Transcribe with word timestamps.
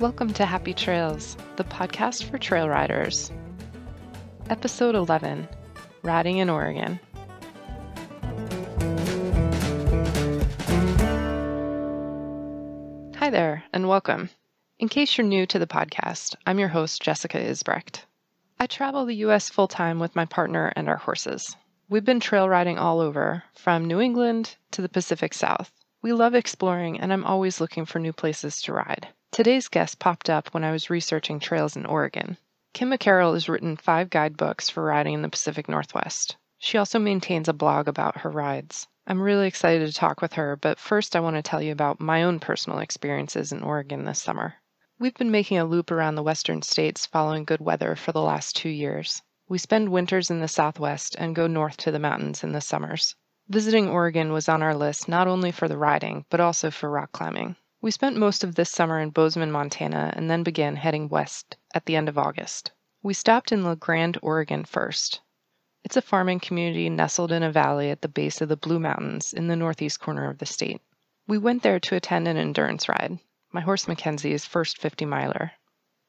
Welcome 0.00 0.32
to 0.34 0.46
Happy 0.46 0.74
Trails, 0.74 1.36
the 1.56 1.64
podcast 1.64 2.24
for 2.30 2.38
trail 2.38 2.68
riders. 2.68 3.30
Episode 4.48 4.94
11 4.94 5.46
Riding 6.02 6.38
in 6.38 6.48
Oregon. 6.48 6.98
Hi 13.16 13.30
there, 13.30 13.64
and 13.72 13.88
welcome. 13.88 14.30
In 14.78 14.88
case 14.88 15.18
you're 15.18 15.26
new 15.26 15.44
to 15.46 15.58
the 15.58 15.66
podcast, 15.66 16.36
I'm 16.46 16.58
your 16.58 16.68
host, 16.68 17.02
Jessica 17.02 17.38
Isbrecht. 17.38 18.04
I 18.58 18.66
travel 18.66 19.04
the 19.04 19.16
U.S. 19.16 19.50
full 19.50 19.68
time 19.68 19.98
with 19.98 20.16
my 20.16 20.24
partner 20.24 20.72
and 20.74 20.88
our 20.88 20.96
horses. 20.96 21.54
We've 21.90 22.04
been 22.04 22.20
trail 22.20 22.50
riding 22.50 22.78
all 22.78 23.00
over, 23.00 23.44
from 23.54 23.86
New 23.86 23.98
England 23.98 24.56
to 24.72 24.82
the 24.82 24.90
Pacific 24.90 25.32
South. 25.32 25.72
We 26.02 26.12
love 26.12 26.34
exploring, 26.34 27.00
and 27.00 27.10
I'm 27.10 27.24
always 27.24 27.62
looking 27.62 27.86
for 27.86 27.98
new 27.98 28.12
places 28.12 28.60
to 28.62 28.74
ride. 28.74 29.08
Today's 29.32 29.68
guest 29.68 29.98
popped 29.98 30.28
up 30.28 30.52
when 30.52 30.64
I 30.64 30.70
was 30.70 30.90
researching 30.90 31.40
trails 31.40 31.76
in 31.76 31.86
Oregon. 31.86 32.36
Kim 32.74 32.90
McCarrel 32.90 33.32
has 33.32 33.48
written 33.48 33.74
five 33.74 34.10
guidebooks 34.10 34.68
for 34.68 34.82
riding 34.82 35.14
in 35.14 35.22
the 35.22 35.30
Pacific 35.30 35.66
Northwest. 35.66 36.36
She 36.58 36.76
also 36.76 36.98
maintains 36.98 37.48
a 37.48 37.54
blog 37.54 37.88
about 37.88 38.18
her 38.18 38.30
rides. 38.30 38.86
I'm 39.06 39.22
really 39.22 39.46
excited 39.48 39.86
to 39.86 39.94
talk 39.94 40.20
with 40.20 40.34
her, 40.34 40.56
but 40.56 40.78
first 40.78 41.16
I 41.16 41.20
want 41.20 41.36
to 41.36 41.42
tell 41.42 41.62
you 41.62 41.72
about 41.72 42.00
my 42.00 42.22
own 42.22 42.38
personal 42.38 42.80
experiences 42.80 43.50
in 43.50 43.62
Oregon 43.62 44.04
this 44.04 44.20
summer. 44.20 44.56
We've 44.98 45.14
been 45.14 45.30
making 45.30 45.56
a 45.56 45.64
loop 45.64 45.90
around 45.90 46.16
the 46.16 46.22
western 46.22 46.60
states 46.60 47.06
following 47.06 47.46
good 47.46 47.60
weather 47.60 47.96
for 47.96 48.12
the 48.12 48.20
last 48.20 48.56
two 48.56 48.68
years. 48.68 49.22
We 49.50 49.56
spend 49.56 49.88
winters 49.88 50.30
in 50.30 50.40
the 50.40 50.48
southwest 50.48 51.16
and 51.18 51.34
go 51.34 51.46
north 51.46 51.78
to 51.78 51.90
the 51.90 51.98
mountains 51.98 52.44
in 52.44 52.52
the 52.52 52.60
summers. 52.60 53.16
Visiting 53.48 53.88
Oregon 53.88 54.30
was 54.30 54.46
on 54.46 54.62
our 54.62 54.74
list 54.74 55.08
not 55.08 55.26
only 55.26 55.52
for 55.52 55.68
the 55.68 55.78
riding, 55.78 56.26
but 56.28 56.38
also 56.38 56.70
for 56.70 56.90
rock 56.90 57.12
climbing. 57.12 57.56
We 57.80 57.90
spent 57.90 58.18
most 58.18 58.44
of 58.44 58.56
this 58.56 58.70
summer 58.70 59.00
in 59.00 59.08
Bozeman, 59.08 59.50
Montana, 59.50 60.12
and 60.14 60.28
then 60.28 60.42
began 60.42 60.76
heading 60.76 61.08
west 61.08 61.56
at 61.72 61.86
the 61.86 61.96
end 61.96 62.10
of 62.10 62.18
August. 62.18 62.72
We 63.02 63.14
stopped 63.14 63.50
in 63.50 63.64
La 63.64 63.74
Grande, 63.74 64.18
Oregon 64.20 64.66
first. 64.66 65.22
It's 65.82 65.96
a 65.96 66.02
farming 66.02 66.40
community 66.40 66.90
nestled 66.90 67.32
in 67.32 67.42
a 67.42 67.50
valley 67.50 67.90
at 67.90 68.02
the 68.02 68.08
base 68.08 68.42
of 68.42 68.50
the 68.50 68.56
Blue 68.58 68.78
Mountains 68.78 69.32
in 69.32 69.46
the 69.46 69.56
northeast 69.56 69.98
corner 69.98 70.28
of 70.28 70.36
the 70.38 70.44
state. 70.44 70.82
We 71.26 71.38
went 71.38 71.62
there 71.62 71.80
to 71.80 71.96
attend 71.96 72.28
an 72.28 72.36
endurance 72.36 72.86
ride, 72.86 73.18
my 73.50 73.62
horse 73.62 73.88
Mackenzie's 73.88 74.44
first 74.44 74.76
50 74.76 75.06
miler. 75.06 75.52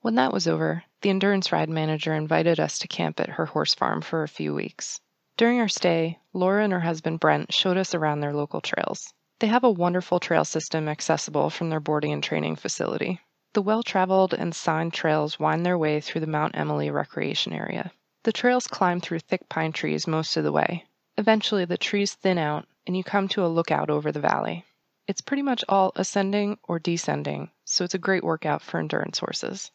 When 0.02 0.16
that 0.16 0.31
was 0.31 0.47
over, 0.47 0.86
the 1.02 1.09
endurance 1.09 1.52
ride 1.52 1.69
manager 1.69 2.14
invited 2.14 2.58
us 2.58 2.80
to 2.80 2.88
camp 2.88 3.19
at 3.19 3.31
her 3.31 3.47
horse 3.47 3.75
farm 3.75 4.02
for 4.02 4.23
a 4.23 4.30
few 4.30 4.56
weeks. 4.56 5.02
During 5.36 5.59
our 5.59 5.67
stay, 5.67 6.19
Laura 6.31 6.64
and 6.64 6.72
her 6.72 6.80
husband 6.80 7.19
Brent 7.19 7.53
showed 7.53 7.75
us 7.75 7.94
around 7.94 8.22
their 8.22 8.33
local 8.33 8.61
trails. 8.61 9.14
They 9.39 9.47
have 9.47 9.66
a 9.66 9.69
wonderful 9.69 10.22
trail 10.22 10.45
system 10.45 10.88
accessible 10.88 11.50
from 11.50 11.69
their 11.69 11.81
boarding 11.81 12.14
and 12.14 12.23
training 12.23 12.56
facility. 12.56 13.19
The 13.53 13.61
well 13.61 13.83
traveled 13.83 14.33
and 14.33 14.56
signed 14.56 14.94
trails 14.94 15.38
wind 15.38 15.66
their 15.66 15.78
way 15.78 16.00
through 16.00 16.22
the 16.22 16.28
Mount 16.28 16.58
Emily 16.58 16.89
recreation 16.89 17.52
area. 17.52 17.91
The 18.23 18.31
trails 18.31 18.67
climb 18.67 19.02
through 19.02 19.19
thick 19.19 19.50
pine 19.50 19.73
trees 19.73 20.08
most 20.08 20.38
of 20.38 20.45
the 20.45 20.53
way. 20.53 20.86
Eventually, 21.17 21.66
the 21.66 21.78
trees 21.78 22.13
thin 22.13 22.38
out 22.38 22.66
and 22.88 22.95
you 22.95 23.03
come 23.03 23.28
to 23.30 23.45
a 23.45 23.47
lookout 23.47 23.89
over 23.89 24.13
the 24.13 24.22
valley. 24.22 24.63
It's 25.08 25.22
pretty 25.22 25.44
much 25.44 25.66
all 25.67 25.91
ascending 25.97 26.58
or 26.63 26.80
descending, 26.80 27.52
so 27.66 27.84
it's 27.84 27.95
a 27.95 28.00
great 28.00 28.23
workout 28.23 28.61
for 28.61 28.80
endurance 28.80 29.19
horses. 29.19 29.72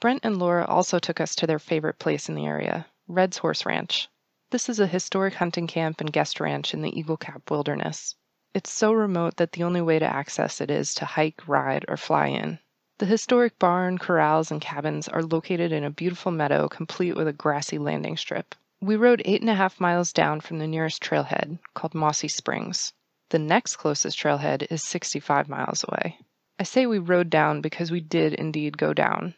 Brent 0.00 0.20
and 0.22 0.38
Laura 0.38 0.64
also 0.64 1.00
took 1.00 1.20
us 1.20 1.34
to 1.34 1.46
their 1.48 1.58
favorite 1.58 1.98
place 1.98 2.28
in 2.28 2.36
the 2.36 2.46
area, 2.46 2.86
Red's 3.08 3.38
Horse 3.38 3.66
Ranch. 3.66 4.08
This 4.50 4.68
is 4.68 4.78
a 4.78 4.86
historic 4.86 5.34
hunting 5.34 5.66
camp 5.66 6.00
and 6.00 6.12
guest 6.12 6.38
ranch 6.38 6.72
in 6.72 6.82
the 6.82 6.96
Eagle 6.96 7.16
Cap 7.16 7.50
Wilderness. 7.50 8.14
It's 8.54 8.70
so 8.70 8.92
remote 8.92 9.38
that 9.38 9.50
the 9.52 9.64
only 9.64 9.80
way 9.80 9.98
to 9.98 10.06
access 10.06 10.60
it 10.60 10.70
is 10.70 10.94
to 10.94 11.04
hike, 11.04 11.48
ride, 11.48 11.84
or 11.88 11.96
fly 11.96 12.28
in. 12.28 12.60
The 12.98 13.06
historic 13.06 13.58
barn, 13.58 13.98
corrals, 13.98 14.52
and 14.52 14.60
cabins 14.60 15.08
are 15.08 15.22
located 15.22 15.72
in 15.72 15.82
a 15.82 15.90
beautiful 15.90 16.30
meadow 16.30 16.68
complete 16.68 17.16
with 17.16 17.26
a 17.26 17.32
grassy 17.32 17.78
landing 17.78 18.16
strip. 18.16 18.54
We 18.80 18.94
rode 18.94 19.22
eight 19.24 19.40
and 19.40 19.50
a 19.50 19.56
half 19.56 19.80
miles 19.80 20.12
down 20.12 20.42
from 20.42 20.60
the 20.60 20.68
nearest 20.68 21.02
trailhead, 21.02 21.58
called 21.74 21.96
Mossy 21.96 22.28
Springs. 22.28 22.92
The 23.30 23.40
next 23.40 23.74
closest 23.74 24.16
trailhead 24.16 24.64
is 24.70 24.84
65 24.84 25.48
miles 25.48 25.84
away. 25.88 26.20
I 26.56 26.62
say 26.62 26.86
we 26.86 27.00
rode 27.00 27.30
down 27.30 27.62
because 27.62 27.90
we 27.90 28.00
did 28.00 28.32
indeed 28.34 28.78
go 28.78 28.94
down. 28.94 29.34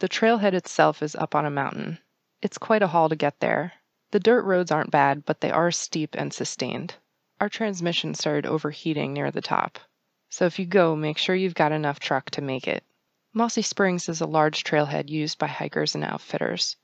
The 0.00 0.08
trailhead 0.08 0.52
itself 0.52 1.02
is 1.02 1.16
up 1.16 1.34
on 1.34 1.46
a 1.46 1.50
mountain. 1.50 1.98
It's 2.42 2.58
quite 2.58 2.82
a 2.82 2.88
haul 2.88 3.08
to 3.08 3.16
get 3.16 3.40
there. 3.40 3.72
The 4.10 4.20
dirt 4.20 4.42
roads 4.42 4.70
aren't 4.70 4.90
bad, 4.90 5.24
but 5.24 5.40
they 5.40 5.50
are 5.50 5.70
steep 5.70 6.14
and 6.18 6.34
sustained 6.34 6.96
our 7.40 7.48
transmission 7.48 8.12
started 8.12 8.44
overheating 8.44 9.14
near 9.14 9.30
the 9.30 9.40
top. 9.40 9.78
So 10.28 10.44
if 10.44 10.58
you 10.58 10.66
go, 10.66 10.94
make 10.94 11.16
sure 11.16 11.34
you've 11.34 11.54
got 11.54 11.72
enough 11.72 11.98
truck 11.98 12.30
to 12.32 12.42
make 12.42 12.68
it. 12.68 12.84
Mossy 13.32 13.62
Springs 13.62 14.10
is 14.10 14.20
a 14.20 14.26
large 14.26 14.62
trailhead 14.62 15.08
used 15.08 15.38
by 15.38 15.46
hikers 15.46 15.94
and 15.94 16.04
outfitters. 16.04 16.76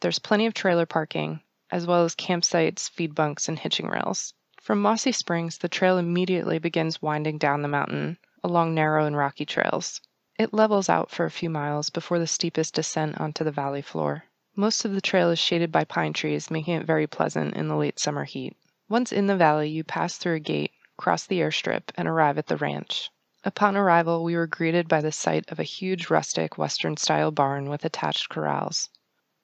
There's 0.00 0.20
plenty 0.20 0.46
of 0.46 0.54
trailer 0.54 0.86
parking, 0.86 1.40
as 1.70 1.86
well 1.86 2.04
as 2.04 2.14
campsites, 2.14 2.88
feed 2.88 3.16
bunks, 3.16 3.48
and 3.48 3.58
hitching 3.58 3.88
rails. 3.88 4.32
From 4.60 4.80
Mossy 4.80 5.10
Springs, 5.10 5.58
the 5.58 5.68
trail 5.68 5.98
immediately 5.98 6.60
begins 6.60 7.02
winding 7.02 7.38
down 7.38 7.62
the 7.62 7.68
mountain 7.68 8.18
along 8.44 8.74
narrow 8.74 9.06
and 9.06 9.16
rocky 9.16 9.44
trails. 9.44 10.00
It 10.38 10.52
levels 10.52 10.90
out 10.90 11.10
for 11.10 11.24
a 11.24 11.30
few 11.30 11.48
miles 11.48 11.88
before 11.88 12.18
the 12.18 12.26
steepest 12.26 12.74
descent 12.74 13.18
onto 13.18 13.42
the 13.42 13.50
valley 13.50 13.80
floor. 13.80 14.24
Most 14.54 14.84
of 14.84 14.92
the 14.92 15.00
trail 15.00 15.30
is 15.30 15.38
shaded 15.38 15.72
by 15.72 15.84
pine 15.84 16.12
trees, 16.12 16.50
making 16.50 16.74
it 16.74 16.84
very 16.84 17.06
pleasant 17.06 17.54
in 17.54 17.68
the 17.68 17.74
late 17.74 17.98
summer 17.98 18.24
heat. 18.24 18.54
Once 18.86 19.12
in 19.12 19.28
the 19.28 19.36
valley, 19.36 19.70
you 19.70 19.82
pass 19.82 20.18
through 20.18 20.34
a 20.34 20.40
gate, 20.40 20.72
cross 20.98 21.24
the 21.24 21.40
airstrip, 21.40 21.90
and 21.96 22.06
arrive 22.06 22.36
at 22.36 22.48
the 22.48 22.58
ranch. 22.58 23.08
Upon 23.44 23.78
arrival, 23.78 24.22
we 24.22 24.36
were 24.36 24.46
greeted 24.46 24.88
by 24.88 25.00
the 25.00 25.10
sight 25.10 25.50
of 25.50 25.58
a 25.58 25.62
huge 25.62 26.10
rustic 26.10 26.58
Western 26.58 26.98
style 26.98 27.30
barn 27.30 27.70
with 27.70 27.86
attached 27.86 28.28
corrals. 28.28 28.90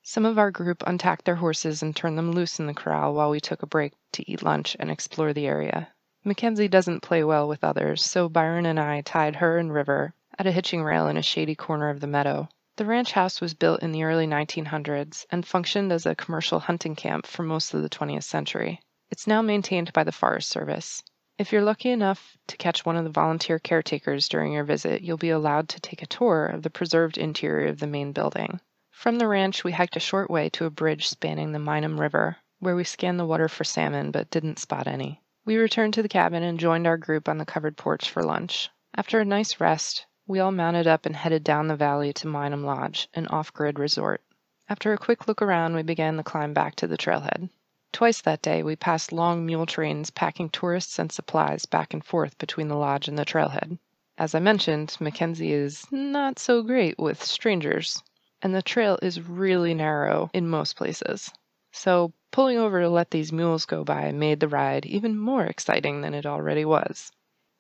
Some 0.03 0.27
of 0.27 0.39
our 0.39 0.51
group 0.51 0.83
untacked 0.87 1.25
their 1.25 1.37
horses 1.37 1.83
and 1.83 1.97
turned 1.97 2.19
them 2.19 2.33
loose 2.33 2.61
in 2.61 2.67
the 2.67 2.75
corral 2.75 3.15
while 3.15 3.31
we 3.31 3.41
took 3.41 3.63
a 3.63 3.67
break 3.67 3.95
to 4.13 4.31
eat 4.31 4.43
lunch 4.43 4.77
and 4.79 4.91
explore 4.91 5.33
the 5.33 5.47
area. 5.47 5.89
Mackenzie 6.23 6.69
doesn't 6.69 7.01
play 7.01 7.25
well 7.25 7.49
with 7.49 7.65
others, 7.65 8.05
so 8.05 8.29
Byron 8.29 8.67
and 8.67 8.79
I 8.79 9.01
tied 9.01 9.37
her 9.37 9.57
and 9.57 9.73
River 9.73 10.15
at 10.43 10.47
a 10.49 10.51
hitching 10.51 10.83
rail 10.83 11.07
in 11.07 11.17
a 11.17 11.23
shady 11.23 11.55
corner 11.55 11.89
of 11.89 12.01
the 12.01 12.07
meadow. 12.09 12.49
The 12.75 12.85
ranch 12.85 13.13
house 13.13 13.41
was 13.41 13.55
built 13.55 13.81
in 13.81 13.93
the 13.93 14.03
early 14.03 14.27
1900s 14.27 15.25
and 15.31 15.47
functioned 15.47 15.93
as 15.93 16.05
a 16.05 16.17
commercial 16.17 16.59
hunting 16.59 16.97
camp 16.97 17.29
for 17.29 17.45
most 17.45 17.73
of 17.73 17.83
the 17.83 17.89
20th 17.89 18.25
century. 18.25 18.81
It's 19.09 19.29
now 19.29 19.41
maintained 19.41 19.93
by 19.93 20.03
the 20.03 20.11
Forest 20.11 20.49
Service. 20.49 21.05
If 21.39 21.53
you're 21.53 21.63
lucky 21.63 21.91
enough 21.91 22.37
to 22.49 22.57
catch 22.57 22.85
one 22.85 22.97
of 22.97 23.05
the 23.05 23.11
volunteer 23.11 23.61
caretakers 23.61 24.29
during 24.29 24.53
your 24.53 24.65
visit, 24.65 25.03
you'll 25.03 25.17
be 25.17 25.31
allowed 25.31 25.69
to 25.69 25.81
take 25.81 26.03
a 26.03 26.07
tour 26.07 26.47
of 26.47 26.65
the 26.65 26.71
preserved 26.71 27.19
interior 27.19 27.69
of 27.69 27.79
the 27.79 27.87
main 27.87 28.11
building. 28.11 28.59
From 28.91 29.19
the 29.19 29.29
ranch, 29.29 29.63
we 29.63 29.71
hiked 29.71 29.95
a 29.95 30.01
short 30.01 30.29
way 30.29 30.49
to 30.49 30.65
a 30.65 30.71
bridge 30.71 31.07
spanning 31.07 31.53
the 31.53 31.61
Minam 31.61 32.01
River, 32.01 32.39
where 32.59 32.75
we 32.75 32.83
scanned 32.83 33.21
the 33.21 33.27
water 33.27 33.47
for 33.47 33.63
salmon 33.63 34.11
but 34.11 34.31
didn't 34.31 34.59
spot 34.59 34.89
any. 34.89 35.23
We 35.45 35.57
returned 35.57 35.95
to 35.95 36.03
the 36.03 36.09
cabin 36.09 36.43
and 36.43 36.59
joined 36.59 36.89
our 36.89 36.99
group 36.99 37.29
on 37.29 37.39
the 37.39 37.47
covered 37.47 37.77
porch 37.77 38.11
for 38.11 38.25
lunch. 38.25 38.71
After 38.97 39.21
a 39.21 39.25
nice 39.25 39.61
rest, 39.61 40.05
we 40.27 40.39
all 40.39 40.53
mounted 40.53 40.87
up 40.87 41.05
and 41.05 41.17
headed 41.17 41.43
down 41.43 41.67
the 41.67 41.75
valley 41.75 42.13
to 42.13 42.29
Minam 42.29 42.65
Lodge, 42.65 43.09
an 43.13 43.27
off 43.27 43.53
grid 43.53 43.79
resort. 43.79 44.23
After 44.69 44.93
a 44.93 44.99
quick 44.99 45.27
look 45.27 45.43
around, 45.43 45.75
we 45.75 45.83
began 45.83 46.17
the 46.17 46.23
climb 46.23 46.55
back 46.55 46.77
to 46.77 46.87
the 46.87 46.97
trailhead. 46.97 47.51
Twice 47.93 48.21
that 48.21 48.41
day 48.41 48.63
we 48.63 48.77
passed 48.77 49.13
long 49.13 49.45
mule 49.45 49.67
trains 49.67 50.11
packing 50.11 50.49
tourists 50.49 50.99
and 50.99 51.11
supplies 51.11 51.67
back 51.67 51.93
and 51.93 52.05
forth 52.05 52.39
between 52.39 52.69
the 52.69 52.77
lodge 52.77 53.09
and 53.09 53.19
the 53.19 53.25
trailhead. 53.25 53.79
As 54.17 54.35
I 54.35 54.39
mentioned, 54.39 54.97
Mackenzie 55.01 55.53
is 55.53 55.85
not 55.91 56.39
so 56.39 56.63
great 56.63 56.99
with 56.99 57.23
strangers, 57.23 58.01
and 58.41 58.55
the 58.55 58.63
trail 58.63 58.99
is 59.03 59.21
really 59.21 59.75
narrow 59.75 60.31
in 60.33 60.49
most 60.49 60.77
places. 60.77 61.33
So 61.73 62.13
pulling 62.31 62.59
over 62.59 62.81
to 62.81 62.89
let 62.89 63.11
these 63.11 63.33
mules 63.33 63.67
go 63.67 63.83
by 63.83 64.13
made 64.13 64.39
the 64.39 64.49
ride 64.49 64.87
even 64.87 65.19
more 65.19 65.45
exciting 65.45 66.01
than 66.01 66.15
it 66.15 66.27
already 66.27 66.65
was. 66.65 67.11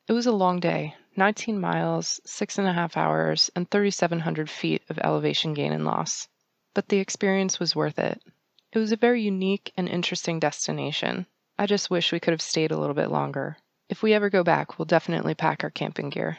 It 0.06 0.12
was 0.12 0.26
a 0.26 0.32
long 0.32 0.60
day 0.60 0.94
19 1.16 1.60
miles, 1.60 2.20
six 2.24 2.58
and 2.58 2.66
a 2.66 2.72
half 2.72 2.96
hours, 2.96 3.50
and 3.54 3.70
3,700 3.70 4.48
feet 4.48 4.82
of 4.88 4.98
elevation 4.98 5.52
gain 5.52 5.72
and 5.72 5.84
loss. 5.84 6.28
But 6.74 6.88
the 6.88 6.98
experience 6.98 7.60
was 7.60 7.76
worth 7.76 7.98
it. 7.98 8.22
It 8.72 8.78
was 8.78 8.92
a 8.92 8.96
very 8.96 9.20
unique 9.20 9.72
and 9.76 9.88
interesting 9.88 10.40
destination. 10.40 11.26
I 11.58 11.66
just 11.66 11.90
wish 11.90 12.12
we 12.12 12.20
could 12.20 12.32
have 12.32 12.40
stayed 12.40 12.70
a 12.70 12.78
little 12.78 12.94
bit 12.94 13.10
longer. 13.10 13.58
If 13.90 14.02
we 14.02 14.14
ever 14.14 14.30
go 14.30 14.42
back, 14.42 14.78
we'll 14.78 14.86
definitely 14.86 15.34
pack 15.34 15.62
our 15.62 15.70
camping 15.70 16.08
gear. 16.08 16.38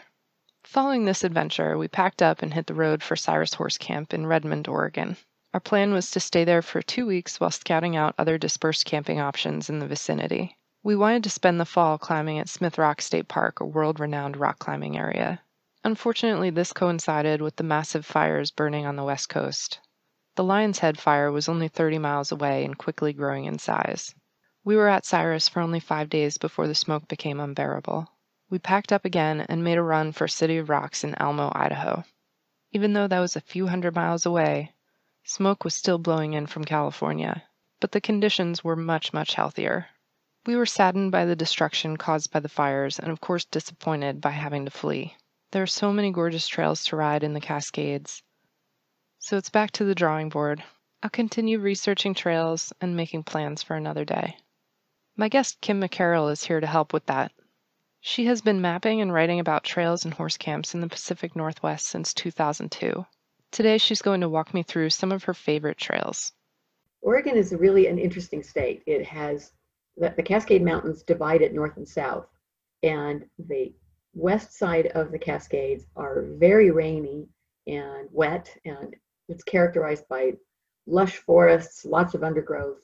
Following 0.63 1.05
this 1.05 1.23
adventure, 1.23 1.77
we 1.77 1.87
packed 1.87 2.23
up 2.23 2.41
and 2.41 2.53
hit 2.53 2.65
the 2.65 2.73
road 2.73 3.03
for 3.03 3.15
Cyrus 3.15 3.53
Horse 3.53 3.77
Camp 3.77 4.13
in 4.13 4.25
Redmond, 4.25 4.67
Oregon. 4.67 5.17
Our 5.53 5.59
plan 5.59 5.93
was 5.93 6.09
to 6.11 6.19
stay 6.19 6.45
there 6.45 6.63
for 6.63 6.81
two 6.81 7.05
weeks 7.05 7.39
while 7.39 7.51
scouting 7.51 7.95
out 7.95 8.15
other 8.17 8.39
dispersed 8.39 8.85
camping 8.85 9.19
options 9.19 9.69
in 9.69 9.77
the 9.77 9.87
vicinity. 9.87 10.57
We 10.85 10.97
wanted 10.97 11.23
to 11.23 11.29
spend 11.29 11.61
the 11.61 11.65
fall 11.65 11.97
climbing 11.97 12.39
at 12.39 12.49
Smith 12.49 12.77
Rock 12.77 13.01
State 13.01 13.29
Park, 13.29 13.61
a 13.61 13.65
world 13.65 14.01
renowned 14.01 14.35
rock 14.35 14.59
climbing 14.59 14.97
area. 14.97 15.39
Unfortunately, 15.81 16.49
this 16.49 16.73
coincided 16.73 17.41
with 17.41 17.55
the 17.55 17.63
massive 17.63 18.05
fires 18.05 18.51
burning 18.51 18.85
on 18.85 18.97
the 18.97 19.05
west 19.05 19.29
coast. 19.29 19.79
The 20.35 20.43
Lionshead 20.43 20.97
fire 20.97 21.31
was 21.31 21.47
only 21.47 21.69
30 21.69 21.99
miles 21.99 22.33
away 22.33 22.65
and 22.65 22.77
quickly 22.77 23.13
growing 23.13 23.45
in 23.45 23.59
size. 23.59 24.13
We 24.65 24.75
were 24.75 24.89
at 24.89 25.05
Cyrus 25.05 25.47
for 25.47 25.61
only 25.61 25.79
five 25.79 26.09
days 26.09 26.37
before 26.37 26.67
the 26.67 26.75
smoke 26.75 27.07
became 27.07 27.39
unbearable. 27.39 28.09
We 28.49 28.59
packed 28.59 28.91
up 28.91 29.05
again 29.05 29.39
and 29.47 29.63
made 29.63 29.77
a 29.77 29.81
run 29.81 30.11
for 30.11 30.27
City 30.27 30.57
of 30.57 30.67
Rocks 30.67 31.05
in 31.05 31.15
Almo, 31.15 31.49
Idaho. 31.55 32.03
Even 32.73 32.91
though 32.91 33.07
that 33.07 33.21
was 33.21 33.37
a 33.37 33.41
few 33.41 33.67
hundred 33.67 33.95
miles 33.95 34.25
away, 34.25 34.73
smoke 35.23 35.63
was 35.63 35.75
still 35.75 35.97
blowing 35.97 36.33
in 36.33 36.45
from 36.45 36.65
California, 36.65 37.43
but 37.79 37.93
the 37.93 38.01
conditions 38.01 38.65
were 38.65 38.75
much, 38.75 39.13
much 39.13 39.35
healthier. 39.35 39.87
We 40.45 40.57
were 40.57 40.65
saddened 40.65 41.11
by 41.13 41.23
the 41.23 41.37
destruction 41.37 41.95
caused 41.95 42.31
by 42.31 42.41
the 42.41 42.49
fires 42.49 42.99
and, 42.99 43.09
of 43.11 43.21
course, 43.21 43.45
disappointed 43.45 44.19
by 44.19 44.31
having 44.31 44.65
to 44.65 44.71
flee. 44.71 45.15
There 45.51 45.63
are 45.63 45.67
so 45.67 45.93
many 45.93 46.11
gorgeous 46.11 46.49
trails 46.49 46.83
to 46.85 46.97
ride 46.97 47.23
in 47.23 47.33
the 47.33 47.39
Cascades. 47.39 48.21
So 49.19 49.37
it's 49.37 49.49
back 49.49 49.71
to 49.71 49.85
the 49.85 49.95
drawing 49.95 50.27
board. 50.27 50.61
I'll 51.01 51.09
continue 51.09 51.59
researching 51.59 52.13
trails 52.13 52.73
and 52.81 52.97
making 52.97 53.23
plans 53.23 53.63
for 53.63 53.75
another 53.77 54.03
day. 54.03 54.35
My 55.15 55.29
guest 55.29 55.61
Kim 55.61 55.79
McCarrel 55.79 56.29
is 56.29 56.43
here 56.43 56.59
to 56.59 56.67
help 56.67 56.91
with 56.91 57.05
that. 57.05 57.31
She 58.01 58.25
has 58.25 58.41
been 58.41 58.59
mapping 58.59 58.99
and 58.99 59.13
writing 59.13 59.39
about 59.39 59.63
trails 59.63 60.03
and 60.03 60.13
horse 60.13 60.35
camps 60.35 60.73
in 60.73 60.81
the 60.81 60.89
Pacific 60.89 61.37
Northwest 61.37 61.85
since 61.85 62.13
2002. 62.13 63.05
Today, 63.51 63.77
she's 63.77 64.01
going 64.01 64.19
to 64.19 64.27
walk 64.27 64.53
me 64.53 64.61
through 64.63 64.89
some 64.89 65.13
of 65.13 65.23
her 65.23 65.33
favorite 65.33 65.77
trails. 65.77 66.33
Oregon 67.01 67.37
is 67.37 67.53
really 67.53 67.87
an 67.87 67.97
interesting 67.97 68.43
state. 68.43 68.83
It 68.85 69.05
has 69.05 69.53
the, 69.97 70.13
the 70.15 70.23
Cascade 70.23 70.63
Mountains 70.63 71.03
divide 71.03 71.41
it 71.41 71.53
north 71.53 71.77
and 71.77 71.87
south, 71.87 72.27
and 72.81 73.25
the 73.47 73.73
west 74.13 74.53
side 74.57 74.87
of 74.87 75.11
the 75.11 75.19
Cascades 75.19 75.85
are 75.95 76.23
very 76.37 76.71
rainy 76.71 77.27
and 77.67 78.07
wet, 78.11 78.55
and 78.65 78.95
it's 79.29 79.43
characterized 79.43 80.07
by 80.09 80.33
lush 80.85 81.17
forests, 81.17 81.85
lots 81.85 82.13
of 82.13 82.23
undergrowth, 82.23 82.81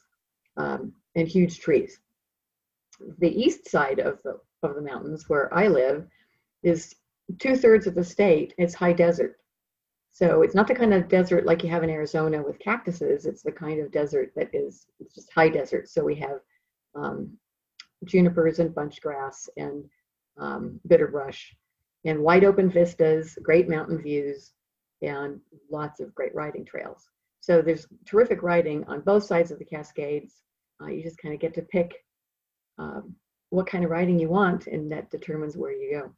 um, 0.57 0.93
and 1.15 1.27
huge 1.27 1.59
trees. 1.59 1.99
The 3.19 3.29
east 3.29 3.69
side 3.69 3.99
of 3.99 4.19
the 4.23 4.39
of 4.61 4.75
the 4.75 4.81
mountains 4.81 5.29
where 5.29 5.53
I 5.53 5.67
live 5.67 6.05
is 6.63 6.95
two 7.37 7.55
thirds 7.55 7.87
of 7.87 7.95
the 7.95 8.03
state 8.03 8.53
It's 8.57 8.73
high 8.73 8.93
desert. 8.93 9.39
So 10.11 10.41
it's 10.41 10.55
not 10.55 10.67
the 10.67 10.75
kind 10.75 10.93
of 10.93 11.07
desert 11.07 11.45
like 11.45 11.63
you 11.63 11.69
have 11.69 11.83
in 11.83 11.89
Arizona 11.89 12.41
with 12.41 12.59
cactuses. 12.59 13.25
It's 13.25 13.43
the 13.43 13.51
kind 13.51 13.79
of 13.79 13.91
desert 13.91 14.33
that 14.35 14.49
is 14.53 14.87
just 15.13 15.31
high 15.31 15.49
desert. 15.49 15.87
So 15.87 16.03
we 16.03 16.15
have 16.15 16.41
um, 16.95 17.37
junipers 18.05 18.59
and 18.59 18.73
bunch 18.73 19.01
grass 19.01 19.49
and 19.57 19.83
um, 20.37 20.79
bitterbrush 20.87 21.53
and 22.05 22.19
wide 22.19 22.43
open 22.43 22.69
vistas, 22.69 23.37
great 23.43 23.67
mountain 23.67 24.01
views, 24.01 24.53
and 25.01 25.39
lots 25.69 25.99
of 25.99 26.15
great 26.15 26.33
riding 26.33 26.65
trails. 26.65 27.09
So 27.41 27.61
there's 27.61 27.87
terrific 28.05 28.43
riding 28.43 28.83
on 28.85 29.01
both 29.01 29.23
sides 29.23 29.51
of 29.51 29.59
the 29.59 29.65
Cascades. 29.65 30.41
Uh, 30.81 30.87
you 30.87 31.03
just 31.03 31.17
kind 31.17 31.33
of 31.33 31.39
get 31.39 31.53
to 31.55 31.61
pick 31.61 31.93
um, 32.77 33.15
what 33.49 33.67
kind 33.67 33.83
of 33.83 33.91
riding 33.91 34.19
you 34.19 34.29
want, 34.29 34.67
and 34.67 34.91
that 34.91 35.11
determines 35.11 35.57
where 35.57 35.71
you 35.71 35.99
go. 35.99 36.11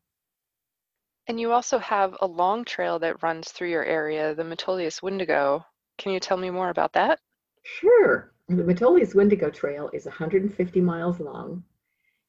And 1.27 1.39
you 1.39 1.51
also 1.51 1.79
have 1.79 2.15
a 2.21 2.27
long 2.27 2.65
trail 2.65 2.99
that 2.99 3.23
runs 3.23 3.51
through 3.51 3.69
your 3.69 3.85
area, 3.85 4.35
the 4.35 4.43
Metolius 4.43 5.01
Windigo. 5.01 5.65
Can 5.97 6.11
you 6.11 6.19
tell 6.19 6.37
me 6.37 6.49
more 6.49 6.69
about 6.69 6.93
that? 6.93 7.19
Sure. 7.63 8.33
The 8.51 8.63
Metolius 8.63 9.15
Windigo 9.15 9.49
Trail 9.49 9.89
is 9.93 10.03
150 10.03 10.81
miles 10.81 11.21
long. 11.21 11.63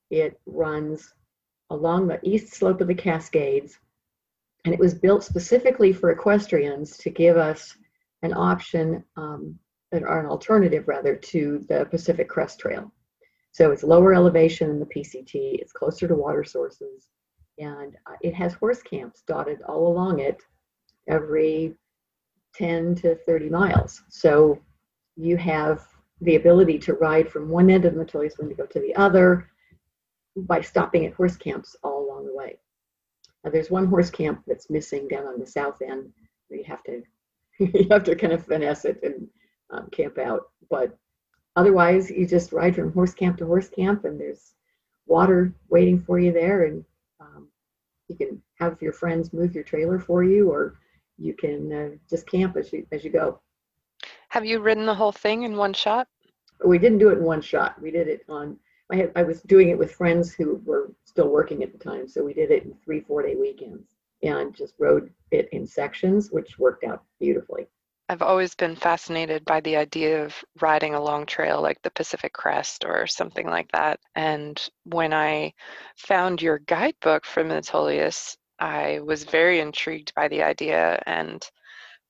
It 0.08 0.40
runs 0.46 1.12
along 1.70 2.06
the 2.06 2.20
east 2.22 2.54
slope 2.54 2.80
of 2.80 2.86
the 2.86 2.94
Cascades, 2.94 3.80
and 4.64 4.72
it 4.72 4.78
was 4.78 4.94
built 4.94 5.24
specifically 5.24 5.92
for 5.92 6.10
equestrians 6.10 6.96
to 6.98 7.10
give 7.10 7.36
us 7.36 7.76
an 8.22 8.32
option, 8.34 9.02
um, 9.16 9.58
or 9.90 10.20
an 10.20 10.26
alternative 10.26 10.86
rather, 10.86 11.16
to 11.16 11.66
the 11.68 11.86
Pacific 11.86 12.28
Crest 12.28 12.60
Trail. 12.60 12.92
So 13.50 13.72
it's 13.72 13.82
lower 13.82 14.14
elevation 14.14 14.68
than 14.68 14.78
the 14.78 14.86
PCT, 14.86 15.58
it's 15.60 15.72
closer 15.72 16.06
to 16.06 16.14
water 16.14 16.44
sources, 16.44 17.08
and 17.58 17.96
uh, 18.06 18.14
it 18.20 18.32
has 18.34 18.54
horse 18.54 18.80
camps 18.80 19.24
dotted 19.26 19.60
all 19.62 19.88
along 19.88 20.20
it 20.20 20.40
every 21.08 21.74
10 22.54 22.94
to 22.96 23.16
30 23.26 23.48
miles. 23.48 24.04
So 24.08 24.60
you 25.16 25.36
have 25.36 25.84
the 26.22 26.36
ability 26.36 26.78
to 26.78 26.94
ride 26.94 27.28
from 27.28 27.48
one 27.48 27.68
end 27.68 27.84
of 27.84 27.94
the 27.94 28.04
Metolius 28.04 28.38
Windigo 28.38 28.64
to 28.64 28.74
go 28.74 28.80
to 28.80 28.86
the 28.86 28.94
other 28.94 29.48
by 30.36 30.60
stopping 30.60 31.04
at 31.04 31.14
horse 31.14 31.36
camps 31.36 31.76
all 31.82 32.06
along 32.06 32.26
the 32.26 32.34
way. 32.34 32.56
Now, 33.44 33.50
there's 33.50 33.70
one 33.70 33.86
horse 33.86 34.08
camp 34.08 34.42
that's 34.46 34.70
missing 34.70 35.08
down 35.08 35.26
on 35.26 35.40
the 35.40 35.46
south 35.46 35.82
end 35.82 36.10
where 36.48 36.60
you 36.60 36.64
have 36.64 36.82
to 36.84 37.02
you 37.58 37.86
have 37.90 38.04
to 38.04 38.16
kind 38.16 38.32
of 38.32 38.46
finesse 38.46 38.84
it 38.84 39.00
and 39.02 39.28
um, 39.70 39.88
camp 39.90 40.16
out. 40.18 40.42
But 40.70 40.96
otherwise, 41.56 42.10
you 42.10 42.26
just 42.26 42.52
ride 42.52 42.76
from 42.76 42.92
horse 42.92 43.14
camp 43.14 43.38
to 43.38 43.46
horse 43.46 43.68
camp, 43.68 44.04
and 44.04 44.18
there's 44.18 44.54
water 45.06 45.52
waiting 45.68 46.00
for 46.00 46.18
you 46.18 46.32
there, 46.32 46.64
and 46.64 46.84
um, 47.20 47.48
you 48.08 48.16
can 48.16 48.40
have 48.60 48.80
your 48.80 48.92
friends 48.92 49.32
move 49.32 49.54
your 49.54 49.64
trailer 49.64 49.98
for 49.98 50.22
you, 50.22 50.50
or 50.50 50.78
you 51.18 51.34
can 51.34 51.72
uh, 51.72 51.96
just 52.08 52.26
camp 52.26 52.56
as 52.56 52.72
you 52.72 52.86
as 52.92 53.04
you 53.04 53.10
go. 53.10 53.40
Have 54.28 54.46
you 54.46 54.60
ridden 54.60 54.86
the 54.86 54.94
whole 54.94 55.12
thing 55.12 55.42
in 55.42 55.56
one 55.56 55.74
shot? 55.74 56.08
We 56.64 56.78
didn't 56.78 56.98
do 56.98 57.10
it 57.10 57.18
in 57.18 57.24
one 57.24 57.40
shot. 57.40 57.80
We 57.80 57.90
did 57.90 58.08
it 58.08 58.24
on. 58.28 58.56
I 58.90 58.96
had 58.96 59.12
I 59.16 59.22
was 59.22 59.42
doing 59.42 59.70
it 59.70 59.78
with 59.78 59.94
friends 59.94 60.32
who 60.32 60.60
were 60.64 60.92
still 61.04 61.28
working 61.28 61.62
at 61.62 61.72
the 61.72 61.78
time, 61.78 62.08
so 62.08 62.24
we 62.24 62.34
did 62.34 62.50
it 62.50 62.64
in 62.64 62.74
three 62.84 63.00
four 63.00 63.22
day 63.22 63.36
weekends 63.36 63.96
and 64.22 64.54
just 64.54 64.74
rode 64.78 65.12
it 65.30 65.48
in 65.52 65.66
sections, 65.66 66.30
which 66.30 66.58
worked 66.58 66.84
out 66.84 67.02
beautifully. 67.18 67.66
I've 68.08 68.22
always 68.22 68.54
been 68.54 68.76
fascinated 68.76 69.44
by 69.44 69.60
the 69.60 69.76
idea 69.76 70.24
of 70.24 70.34
riding 70.60 70.94
a 70.94 71.02
long 71.02 71.24
trail 71.24 71.62
like 71.62 71.80
the 71.82 71.90
Pacific 71.90 72.32
Crest 72.32 72.84
or 72.84 73.06
something 73.06 73.46
like 73.46 73.70
that. 73.72 74.00
And 74.14 74.60
when 74.84 75.14
I 75.14 75.54
found 75.96 76.42
your 76.42 76.58
guidebook 76.58 77.24
for 77.24 77.42
Metolius, 77.42 78.36
I 78.58 79.00
was 79.00 79.24
very 79.24 79.60
intrigued 79.60 80.14
by 80.14 80.28
the 80.28 80.42
idea 80.42 81.02
and 81.06 81.42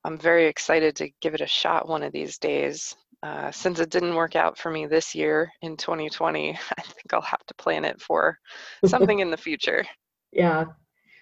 I'm 0.04 0.18
very 0.18 0.46
excited 0.46 0.96
to 0.96 1.10
give 1.20 1.34
it 1.34 1.40
a 1.40 1.46
shot 1.46 1.88
one 1.88 2.02
of 2.02 2.12
these 2.12 2.38
days. 2.38 2.96
Uh, 3.22 3.52
since 3.52 3.78
it 3.78 3.90
didn't 3.90 4.16
work 4.16 4.34
out 4.34 4.58
for 4.58 4.70
me 4.70 4.84
this 4.84 5.14
year 5.14 5.52
in 5.62 5.76
2020, 5.76 6.50
I 6.78 6.82
think 6.82 7.12
I'll 7.12 7.20
have 7.22 7.44
to 7.46 7.54
plan 7.54 7.84
it 7.84 8.00
for 8.00 8.36
something 8.84 9.20
in 9.20 9.30
the 9.30 9.36
future. 9.36 9.84
Yeah. 10.34 10.64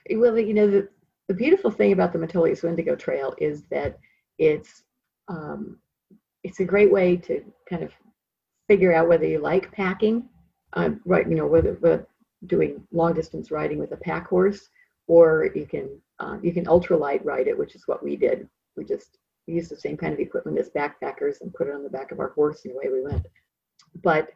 Well, 0.08 0.38
you 0.38 0.54
know, 0.54 0.70
the, 0.70 0.88
the 1.26 1.34
beautiful 1.34 1.72
thing 1.72 1.90
about 1.90 2.12
the 2.12 2.18
Metolius 2.20 2.62
Windigo 2.62 2.94
Trail 2.94 3.34
is 3.38 3.64
that 3.64 3.98
it's 4.38 4.84
um, 5.26 5.78
it's 6.44 6.60
a 6.60 6.64
great 6.64 6.92
way 6.92 7.16
to 7.16 7.42
kind 7.68 7.82
of 7.82 7.92
figure 8.68 8.94
out 8.94 9.08
whether 9.08 9.26
you 9.26 9.40
like 9.40 9.72
packing, 9.72 10.28
uh, 10.74 10.90
right? 11.04 11.28
You 11.28 11.34
know, 11.34 11.46
whether, 11.48 11.72
whether 11.80 12.06
doing 12.46 12.86
long 12.92 13.14
distance 13.14 13.50
riding 13.50 13.78
with 13.78 13.90
a 13.90 13.96
pack 13.96 14.28
horse, 14.28 14.68
or 15.08 15.50
you 15.54 15.66
can 15.66 16.00
uh, 16.20 16.38
you 16.42 16.52
can 16.52 16.66
ultralight 16.66 17.24
ride 17.24 17.48
it, 17.48 17.58
which 17.58 17.74
is 17.74 17.86
what 17.86 18.02
we 18.02 18.16
did. 18.16 18.48
We 18.76 18.84
just 18.84 19.18
used 19.46 19.70
the 19.70 19.76
same 19.76 19.96
kind 19.96 20.12
of 20.12 20.20
equipment 20.20 20.58
as 20.58 20.70
backpackers 20.70 21.40
and 21.40 21.54
put 21.54 21.68
it 21.68 21.74
on 21.74 21.82
the 21.82 21.90
back 21.90 22.12
of 22.12 22.20
our 22.20 22.30
horse, 22.30 22.64
and 22.64 22.74
away 22.74 22.88
we 22.88 23.02
went. 23.02 23.26
But 24.02 24.30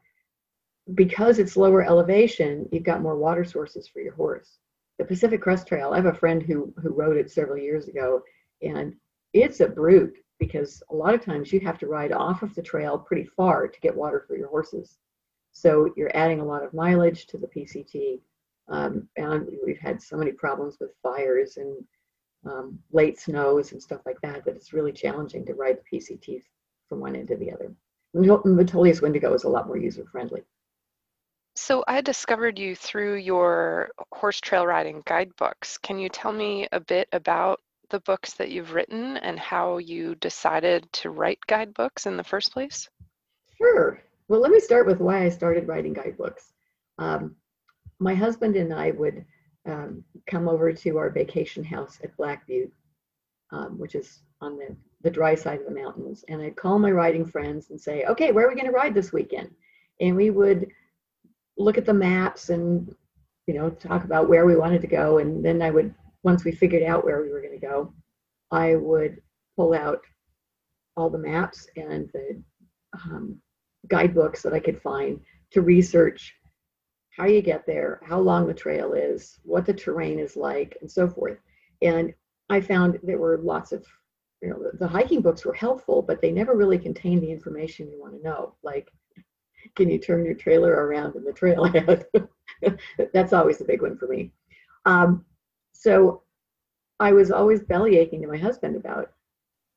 because 0.95 1.39
it's 1.39 1.57
lower 1.57 1.83
elevation, 1.83 2.69
you've 2.73 2.83
got 2.83 3.03
more 3.03 3.17
water 3.17 3.45
sources 3.45 3.89
for 3.89 4.01
your 4.01 4.15
horse. 4.15 4.59
The 4.99 5.05
Pacific 5.05 5.41
Crest 5.41 5.67
Trail, 5.67 5.93
I 5.93 5.97
have 5.97 6.07
a 6.07 6.15
friend 6.15 6.43
who 6.43 6.73
who 6.81 6.91
rode 6.91 7.17
it 7.17 7.31
several 7.31 7.59
years 7.59 7.89
ago, 7.89 8.23
and 8.63 8.95
it's 9.33 9.61
a 9.61 9.69
brute 9.69 10.17
because 10.39 10.83
a 10.91 10.95
lot 10.95 11.15
of 11.15 11.25
times 11.25 11.53
you 11.53 11.61
have 11.61 11.79
to 11.79 11.87
ride 11.87 12.13
off 12.13 12.43
of 12.43 12.55
the 12.55 12.63
trail 12.63 12.99
pretty 12.99 13.25
far 13.25 13.69
to 13.69 13.81
get 13.81 13.97
water 13.97 14.25
for 14.27 14.37
your 14.37 14.49
horses. 14.49 14.99
So 15.53 15.93
you're 15.97 16.15
adding 16.17 16.41
a 16.41 16.45
lot 16.45 16.65
of 16.65 16.75
mileage 16.75 17.27
to 17.27 17.39
the 17.39 17.47
PCT. 17.47 18.21
Um, 18.69 19.09
and 19.17 19.49
we've 19.65 19.79
had 19.79 20.03
so 20.03 20.17
many 20.17 20.33
problems 20.33 20.79
with 20.81 20.91
fires 21.03 21.57
and 21.59 21.77
um, 22.47 22.79
late 22.93 23.19
snows 23.19 23.73
and 23.73 23.83
stuff 23.83 24.01
like 24.07 24.21
that 24.23 24.45
that 24.45 24.57
it's 24.57 24.73
really 24.73 24.93
challenging 24.93 25.45
to 25.47 25.55
ride 25.55 25.79
the 25.79 25.99
PCT 25.99 26.43
from 26.89 27.01
one 27.01 27.17
end 27.17 27.29
to 27.29 27.37
the 27.37 27.53
other. 27.53 27.73
The 28.13 28.21
Metolius 28.21 29.03
Windigo 29.03 29.35
is 29.35 29.45
a 29.45 29.49
lot 29.49 29.67
more 29.67 29.77
user 29.77 30.05
friendly. 30.11 30.43
So 31.57 31.85
I 31.87 32.01
discovered 32.01 32.59
you 32.59 32.75
through 32.75 33.17
your 33.17 33.91
horse 34.13 34.41
trail 34.41 34.67
riding 34.67 35.03
guidebooks. 35.07 35.79
Can 35.79 35.99
you 35.99 36.09
tell 36.09 36.33
me 36.33 36.69
a 36.73 36.81
bit 36.81 37.09
about 37.13 37.61
the 37.91 38.01
books 38.01 38.35
that 38.35 38.51
you've 38.51 38.75
written 38.75 39.17
and 39.19 39.39
how 39.39 39.79
you 39.79 40.17
decided 40.17 40.93
to 40.93 41.11
write 41.11 41.39
guidebooks 41.47 42.07
in 42.07 42.17
the 42.17 42.25
first 42.25 42.53
place? 42.53 42.89
Sure. 43.57 44.01
Well, 44.29 44.41
let 44.41 44.51
me 44.51 44.59
start 44.59 44.87
with 44.87 45.01
why 45.01 45.25
I 45.25 45.29
started 45.29 45.69
writing 45.69 45.93
guidebooks. 45.93 46.53
Um, 46.99 47.37
my 48.01 48.15
husband 48.15 48.57
and 48.57 48.73
I 48.73 48.91
would 48.93 49.25
um, 49.67 50.05
come 50.27 50.49
over 50.49 50.73
to 50.73 50.99
our 50.99 51.11
vacation 51.11 51.65
house 51.65 51.99
at 52.03 52.17
Black 52.17 52.47
Butte, 52.47 52.73
um, 53.53 53.79
which 53.79 53.95
is 53.95 54.23
on 54.41 54.57
the, 54.59 54.77
the 55.03 55.11
dry 55.11 55.35
side 55.35 55.61
of 55.61 55.67
the 55.67 55.81
mountains. 55.83 56.25
And 56.29 56.43
I'd 56.43 56.57
call 56.57 56.79
my 56.79 56.91
riding 56.91 57.25
friends 57.25 57.71
and 57.71 57.81
say, 57.81 58.05
okay, 58.05 58.33
where 58.33 58.47
are 58.47 58.49
we 58.49 58.55
going 58.55 58.67
to 58.67 58.73
ride 58.73 58.95
this 58.95 59.13
weekend? 59.13 59.51
And 60.01 60.17
we 60.17 60.31
would 60.31 60.69
look 61.57 61.79
at 61.79 61.87
the 61.87 61.95
maps 61.95 62.51
and, 62.51 62.95
you 63.47 63.55
know, 63.55 63.71
talk 63.71 64.05
about 64.05 64.29
where 64.29 64.47
we 64.47 64.57
wanted 64.57 64.81
to 64.83 64.87
go. 64.87 65.19
And 65.19 65.45
then 65.45 65.63
I 65.63 65.71
would 65.71 65.95
once 66.23 66.43
we 66.43 66.53
figured 66.53 66.83
out 66.83 67.05
where 67.05 67.23
we 67.23 67.31
were 67.31 67.43
going 67.43 67.59
to 67.59 67.67
go, 67.67 67.93
I 68.51 68.77
would 68.77 69.21
pull 69.57 69.75
out 69.75 70.01
all 70.97 71.11
the 71.11 71.19
maps 71.19 71.69
and 71.77 72.11
the 72.13 72.43
um, 72.95 73.41
guidebooks 73.89 74.43
that 74.43 74.55
I 74.55 74.61
could 74.61 74.81
find 74.81 75.21
to 75.53 75.61
research 75.61 76.35
how 77.17 77.27
you 77.27 77.43
get 77.43 77.65
there, 77.67 78.01
how 78.05 78.19
long 78.19 78.47
the 78.47 78.55
trail 78.55 78.93
is, 78.93 79.39
what 79.45 79.65
the 79.65 79.73
terrain 79.73 80.19
is 80.19 80.37
like, 80.37 80.77
and 80.81 80.91
so 80.91 81.09
forth. 81.09 81.39
And 81.81 82.13
I 82.51 82.61
found 82.61 82.99
there 83.03 83.19
were 83.19 83.39
lots 83.39 83.73
of, 83.73 83.87
you 84.43 84.51
know, 84.51 84.71
the, 84.79 84.89
hiking 84.89 85.21
books 85.21 85.45
were 85.45 85.55
helpful, 85.55 86.03
but 86.03 86.21
they 86.21 86.33
never 86.33 86.57
really 86.57 86.79
contained 86.79 87.23
the 87.23 87.31
information 87.31 87.91
you 87.91 88.01
want 88.01 88.15
to 88.15 88.23
know. 88.23 88.55
Like, 88.63 88.91
can 89.77 89.89
you 89.89 89.99
turn 89.99 90.25
your 90.25 90.35
trailer 90.35 90.73
around 90.73 91.15
in 91.17 91.25
the 91.25 91.33
trailhead? 91.33 92.05
That's 93.13 93.33
always 93.33 93.61
a 93.61 93.65
big 93.65 93.83
one 93.83 93.97
for 93.97 94.09
me. 94.09 94.33
Um, 94.85 95.25
so 95.73 96.23
I 97.01 97.13
was 97.13 97.31
always 97.31 97.63
belly 97.63 97.97
aching 97.97 98.23
to 98.23 98.29
my 98.29 98.37
husband 98.37 98.77
about 98.77 99.13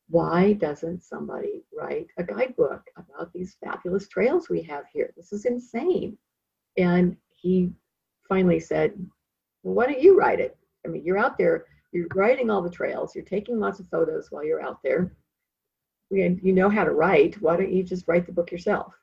why 0.10 0.54
doesn't 0.54 1.04
somebody 1.04 1.64
write 1.78 2.08
a 2.18 2.24
guidebook 2.24 2.84
about 2.96 3.32
these 3.34 3.58
fabulous 3.64 4.08
trails 4.08 4.50
we 4.50 4.62
have 4.64 4.86
here? 4.92 5.14
This 5.16 5.34
is 5.34 5.46
insane. 5.46 6.18
And 6.78 7.18
he 7.38 7.72
finally 8.28 8.60
said, 8.60 8.94
Well, 9.64 9.76
why 9.76 9.86
don't 9.86 10.02
you 10.02 10.18
write 10.18 10.40
it? 10.40 10.58
I 10.86 10.90
mean, 10.90 11.04
you're 11.06 11.18
out 11.18 11.38
there, 11.38 11.66
you're 11.92 12.08
writing 12.14 12.50
all 12.50 12.62
the 12.62 12.70
trails, 12.70 13.16
you're 13.16 13.24
taking 13.24 13.60
lots 13.60 13.80
of 13.80 13.90
photos 13.90 14.28
while 14.32 14.44
you're 14.44 14.62
out 14.62 14.80
there. 14.84 15.16
And 16.12 16.40
you 16.42 16.54
know 16.54 16.70
how 16.70 16.84
to 16.84 16.92
write. 16.92 17.42
Why 17.42 17.58
don't 17.58 17.72
you 17.72 17.84
just 17.84 18.08
write 18.08 18.26
the 18.26 18.32
book 18.32 18.52
yourself? 18.52 18.94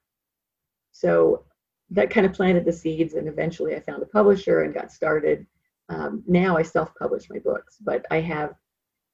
So 0.93 1.45
that 1.91 2.11
kind 2.11 2.25
of 2.25 2.33
planted 2.33 2.65
the 2.65 2.73
seeds, 2.73 3.15
and 3.15 3.29
eventually 3.29 3.75
I 3.75 3.81
found 3.81 4.03
a 4.03 4.07
publisher 4.07 4.63
and 4.63 4.73
got 4.73 4.91
started. 4.91 5.47
Um, 5.91 6.23
now 6.27 6.57
I 6.57 6.63
self 6.63 6.95
publish 6.95 7.29
my 7.29 7.39
books, 7.39 7.77
but 7.81 8.07
I 8.11 8.21
have 8.21 8.55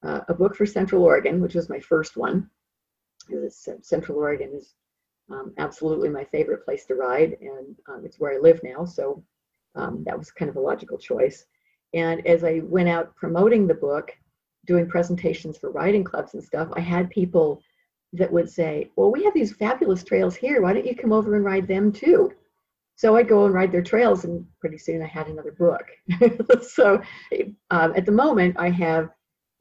uh, 0.05 0.21
a 0.29 0.35
book 0.35 0.55
for 0.55 0.67
Central 0.67 1.03
Oregon, 1.03 1.41
which 1.41 1.55
was 1.55 1.69
my 1.69 1.81
first 1.81 2.17
one. 2.17 2.49
Central 3.83 4.19
Oregon 4.19 4.53
is 4.55 4.75
um, 5.31 5.53
absolutely 5.59 6.09
my 6.09 6.25
favorite 6.25 6.65
place 6.65 6.85
to 6.87 6.95
ride, 6.95 7.37
and 7.41 7.77
um, 7.89 8.05
it's 8.05 8.19
where 8.19 8.35
I 8.35 8.39
live 8.39 8.61
now. 8.63 8.85
So 8.85 9.23
um, 9.75 10.03
that 10.05 10.19
was 10.19 10.31
kind 10.31 10.49
of 10.49 10.57
a 10.57 10.61
logical 10.61 10.99
choice. 10.99 11.45
And 11.95 12.27
as 12.27 12.45
I 12.45 12.61
went 12.65 12.89
out 12.89 13.15
promoting 13.17 13.67
the 13.67 13.75
book, 13.75 14.13
doing 14.67 14.89
presentations 14.89 15.59
for 15.59 15.71
riding 15.71 16.05
clubs 16.05 16.35
and 16.35 16.43
stuff, 16.43 16.69
I 16.75 16.81
had 16.81 17.11
people 17.11 17.63
that 18.13 18.33
would 18.33 18.51
say, 18.51 18.91
Well, 18.97 19.13
we 19.13 19.25
have 19.25 19.35
these 19.35 19.55
fabulous 19.55 20.03
trails 20.03 20.35
here. 20.35 20.63
Why 20.63 20.73
don't 20.73 20.87
you 20.87 20.97
come 20.97 21.13
over 21.13 21.37
and 21.37 21.45
ride 21.45 21.69
them 21.69 21.93
too? 21.93 22.33
So 22.97 23.17
I'd 23.17 23.29
go 23.29 23.47
and 23.47 23.55
ride 23.55 23.73
their 23.73 23.83
trails, 23.83 24.25
and 24.25 24.45
pretty 24.61 24.77
soon 24.77 25.01
I 25.01 25.07
had 25.07 25.29
another 25.29 25.53
book. 25.53 25.87
so 26.63 27.01
um, 27.71 27.95
at 27.97 28.05
the 28.05 28.13
moment, 28.13 28.57
I 28.59 28.69
have 28.69 29.11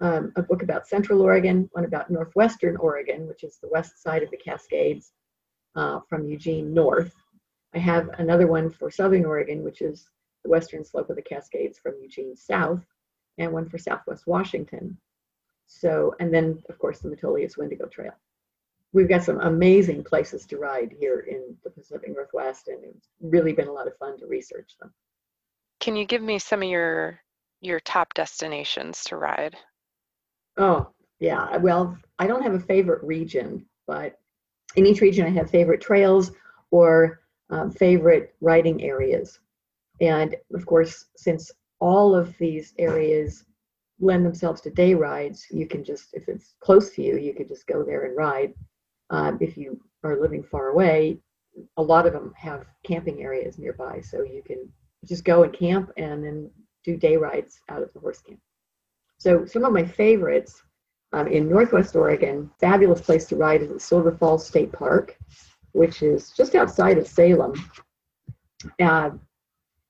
um, 0.01 0.33
a 0.35 0.41
book 0.41 0.61
about 0.61 0.88
Central 0.88 1.21
Oregon, 1.21 1.69
one 1.71 1.85
about 1.85 2.09
Northwestern 2.09 2.75
Oregon, 2.77 3.27
which 3.27 3.43
is 3.43 3.57
the 3.61 3.69
west 3.69 4.01
side 4.01 4.23
of 4.23 4.31
the 4.31 4.38
Cascades 4.38 5.13
uh, 5.75 5.99
from 6.07 6.27
Eugene 6.27 6.73
north. 6.73 7.13
I 7.73 7.79
have 7.79 8.09
another 8.17 8.47
one 8.47 8.69
for 8.69 8.89
Southern 8.89 9.25
Oregon, 9.25 9.63
which 9.63 9.81
is 9.81 10.09
the 10.43 10.49
western 10.49 10.83
slope 10.83 11.09
of 11.09 11.15
the 11.15 11.21
Cascades 11.21 11.77
from 11.77 11.95
Eugene 12.01 12.35
south, 12.35 12.83
and 13.38 13.51
one 13.51 13.69
for 13.69 13.77
Southwest 13.77 14.27
Washington. 14.27 14.97
So, 15.67 16.15
and 16.19 16.33
then 16.33 16.63
of 16.69 16.79
course 16.79 16.99
the 16.99 17.09
Metolius 17.09 17.57
Windigo 17.57 17.85
Trail. 17.85 18.13
We've 18.91 19.09
got 19.09 19.23
some 19.23 19.39
amazing 19.41 20.03
places 20.03 20.47
to 20.47 20.57
ride 20.57 20.91
here 20.99 21.19
in 21.19 21.55
the 21.63 21.69
Pacific 21.69 22.09
Northwest, 22.11 22.69
and 22.69 22.83
it's 22.83 23.07
really 23.21 23.53
been 23.53 23.67
a 23.67 23.73
lot 23.73 23.88
of 23.88 23.95
fun 23.97 24.17
to 24.17 24.25
research 24.25 24.75
them. 24.79 24.91
Can 25.79 25.95
you 25.95 26.05
give 26.05 26.23
me 26.23 26.39
some 26.39 26.63
of 26.63 26.69
your 26.69 27.21
your 27.61 27.79
top 27.81 28.13
destinations 28.13 29.03
to 29.05 29.17
ride? 29.17 29.55
Oh, 30.57 30.89
yeah. 31.19 31.57
Well, 31.57 31.97
I 32.17 32.27
don't 32.27 32.43
have 32.43 32.53
a 32.53 32.59
favorite 32.59 33.03
region, 33.03 33.65
but 33.85 34.18
in 34.75 34.85
each 34.85 35.01
region 35.01 35.25
I 35.25 35.29
have 35.29 35.49
favorite 35.49 35.81
trails 35.81 36.31
or 36.71 37.21
um, 37.49 37.71
favorite 37.71 38.35
riding 38.41 38.83
areas. 38.83 39.39
And 40.01 40.35
of 40.53 40.65
course, 40.65 41.05
since 41.17 41.51
all 41.79 42.15
of 42.15 42.38
these 42.38 42.73
areas 42.77 43.45
lend 43.99 44.25
themselves 44.25 44.61
to 44.61 44.69
day 44.69 44.93
rides, 44.93 45.45
you 45.49 45.67
can 45.67 45.83
just, 45.83 46.09
if 46.13 46.27
it's 46.29 46.53
close 46.59 46.91
to 46.91 47.03
you, 47.03 47.17
you 47.17 47.33
could 47.33 47.47
just 47.47 47.67
go 47.67 47.83
there 47.83 48.05
and 48.05 48.15
ride. 48.15 48.53
Um, 49.09 49.38
if 49.41 49.57
you 49.57 49.81
are 50.03 50.21
living 50.21 50.43
far 50.43 50.69
away, 50.69 51.19
a 51.77 51.83
lot 51.83 52.05
of 52.05 52.13
them 52.13 52.33
have 52.38 52.65
camping 52.83 53.21
areas 53.21 53.57
nearby, 53.57 53.99
so 54.01 54.23
you 54.23 54.43
can 54.45 54.71
just 55.05 55.25
go 55.25 55.43
and 55.43 55.51
camp 55.51 55.91
and 55.97 56.23
then 56.23 56.49
do 56.83 56.95
day 56.95 57.17
rides 57.17 57.59
out 57.69 57.81
of 57.81 57.91
the 57.93 57.99
horse 57.99 58.21
camp. 58.21 58.39
So 59.17 59.45
some 59.45 59.65
of 59.65 59.73
my 59.73 59.83
favorites 59.83 60.61
um, 61.11 61.27
in 61.27 61.49
Northwest 61.49 61.95
Oregon, 61.95 62.49
fabulous 62.59 63.01
place 63.01 63.25
to 63.25 63.35
ride 63.35 63.61
is 63.61 63.71
at 63.71 63.81
Silver 63.81 64.11
Falls 64.11 64.45
State 64.45 64.71
Park, 64.71 65.17
which 65.71 66.03
is 66.03 66.31
just 66.31 66.55
outside 66.55 66.97
of 66.97 67.07
Salem. 67.07 67.53
Uh, 68.79 69.11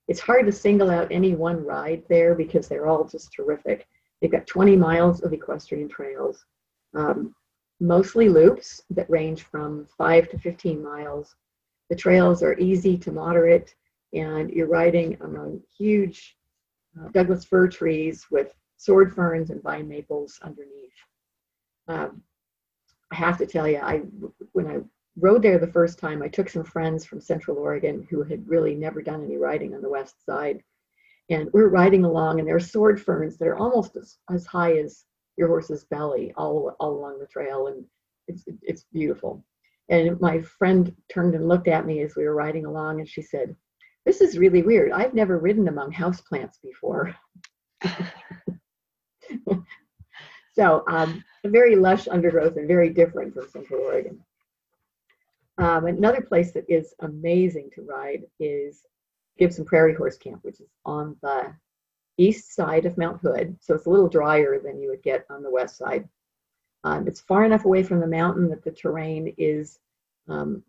it's 0.07 0.19
hard 0.19 0.45
to 0.45 0.51
single 0.51 0.89
out 0.89 1.11
any 1.11 1.35
one 1.35 1.63
ride 1.63 2.03
there 2.09 2.35
because 2.35 2.67
they're 2.67 2.87
all 2.87 3.03
just 3.03 3.33
terrific. 3.33 3.87
They've 4.21 4.31
got 4.31 4.47
20 4.47 4.75
miles 4.75 5.21
of 5.21 5.33
equestrian 5.33 5.87
trails, 5.87 6.45
um, 6.95 7.35
mostly 7.79 8.29
loops 8.29 8.81
that 8.89 9.09
range 9.09 9.43
from 9.43 9.87
5 9.97 10.29
to 10.29 10.39
15 10.39 10.83
miles. 10.83 11.35
The 11.89 11.95
trails 11.95 12.43
are 12.43 12.57
easy 12.59 12.97
to 12.97 13.11
moderate, 13.11 13.75
and 14.13 14.49
you're 14.51 14.67
riding 14.67 15.17
among 15.21 15.61
huge 15.77 16.37
uh, 16.99 17.09
Douglas 17.09 17.45
fir 17.45 17.67
trees 17.67 18.25
with 18.31 18.53
sword 18.77 19.13
ferns 19.13 19.49
and 19.49 19.61
vine 19.61 19.87
maples 19.87 20.39
underneath. 20.41 20.93
Um, 21.89 22.21
I 23.11 23.15
have 23.15 23.37
to 23.39 23.47
tell 23.47 23.67
you, 23.67 23.77
I 23.77 23.97
when 24.53 24.67
I 24.67 24.77
rode 25.17 25.41
there 25.41 25.57
the 25.57 25.67
first 25.67 25.99
time, 25.99 26.21
I 26.21 26.27
took 26.27 26.47
some 26.49 26.63
friends 26.63 27.03
from 27.05 27.19
Central 27.19 27.57
Oregon 27.57 28.07
who 28.09 28.23
had 28.23 28.47
really 28.47 28.75
never 28.75 29.01
done 29.01 29.23
any 29.23 29.37
riding 29.37 29.73
on 29.73 29.81
the 29.81 29.89
west 29.89 30.23
side, 30.25 30.63
and 31.29 31.49
we 31.53 31.61
are 31.61 31.69
riding 31.69 32.05
along, 32.05 32.39
and 32.39 32.47
there 32.47 32.55
are 32.55 32.59
sword 32.59 33.01
ferns 33.01 33.37
that 33.37 33.47
are 33.47 33.57
almost 33.57 33.95
as, 33.95 34.17
as 34.31 34.45
high 34.45 34.77
as 34.77 35.05
your 35.37 35.47
horse's 35.47 35.83
belly, 35.85 36.33
all 36.37 36.75
all 36.79 36.91
along 36.91 37.19
the 37.19 37.27
trail, 37.27 37.67
and 37.67 37.83
it's 38.27 38.45
it's 38.61 38.85
beautiful. 38.93 39.43
And 39.89 40.19
my 40.21 40.41
friend 40.41 40.95
turned 41.11 41.33
and 41.33 41.47
looked 41.47 41.67
at 41.67 41.87
me 41.87 42.01
as 42.01 42.15
we 42.15 42.23
were 42.25 42.35
riding 42.35 42.65
along, 42.65 42.99
and 42.99 43.09
she 43.09 43.23
said, 43.23 43.55
"This 44.05 44.21
is 44.21 44.37
really 44.37 44.61
weird. 44.61 44.91
I've 44.91 45.15
never 45.15 45.39
ridden 45.39 45.67
among 45.67 45.91
houseplants 45.91 46.61
before." 46.61 47.15
so 50.59 50.83
um, 50.87 51.23
very 51.45 51.77
lush 51.77 52.09
undergrowth 52.09 52.57
and 52.57 52.67
very 52.67 52.89
different 52.89 53.33
from 53.33 53.47
Central 53.47 53.79
Oregon. 53.79 54.19
Um, 55.57 55.85
another 55.85 56.19
place 56.19 56.51
that 56.51 56.65
is 56.67 56.93
amazing 56.99 57.69
to 57.75 57.81
ride 57.81 58.23
is 58.41 58.83
Gibson 59.37 59.63
Prairie 59.63 59.93
Horse 59.93 60.17
Camp, 60.17 60.43
which 60.43 60.59
is 60.59 60.67
on 60.85 61.15
the 61.21 61.53
east 62.17 62.53
side 62.53 62.85
of 62.85 62.97
Mount 62.97 63.21
Hood. 63.21 63.55
So 63.61 63.73
it's 63.73 63.85
a 63.85 63.89
little 63.89 64.09
drier 64.09 64.59
than 64.59 64.81
you 64.81 64.89
would 64.89 65.01
get 65.01 65.25
on 65.29 65.43
the 65.43 65.49
west 65.49 65.77
side. 65.77 66.09
Um, 66.83 67.07
it's 67.07 67.21
far 67.21 67.45
enough 67.45 67.63
away 67.63 67.81
from 67.81 68.01
the 68.01 68.07
mountain 68.07 68.49
that 68.49 68.65
the 68.65 68.71
terrain 68.71 69.33
is 69.37 69.79
um, 70.27 70.61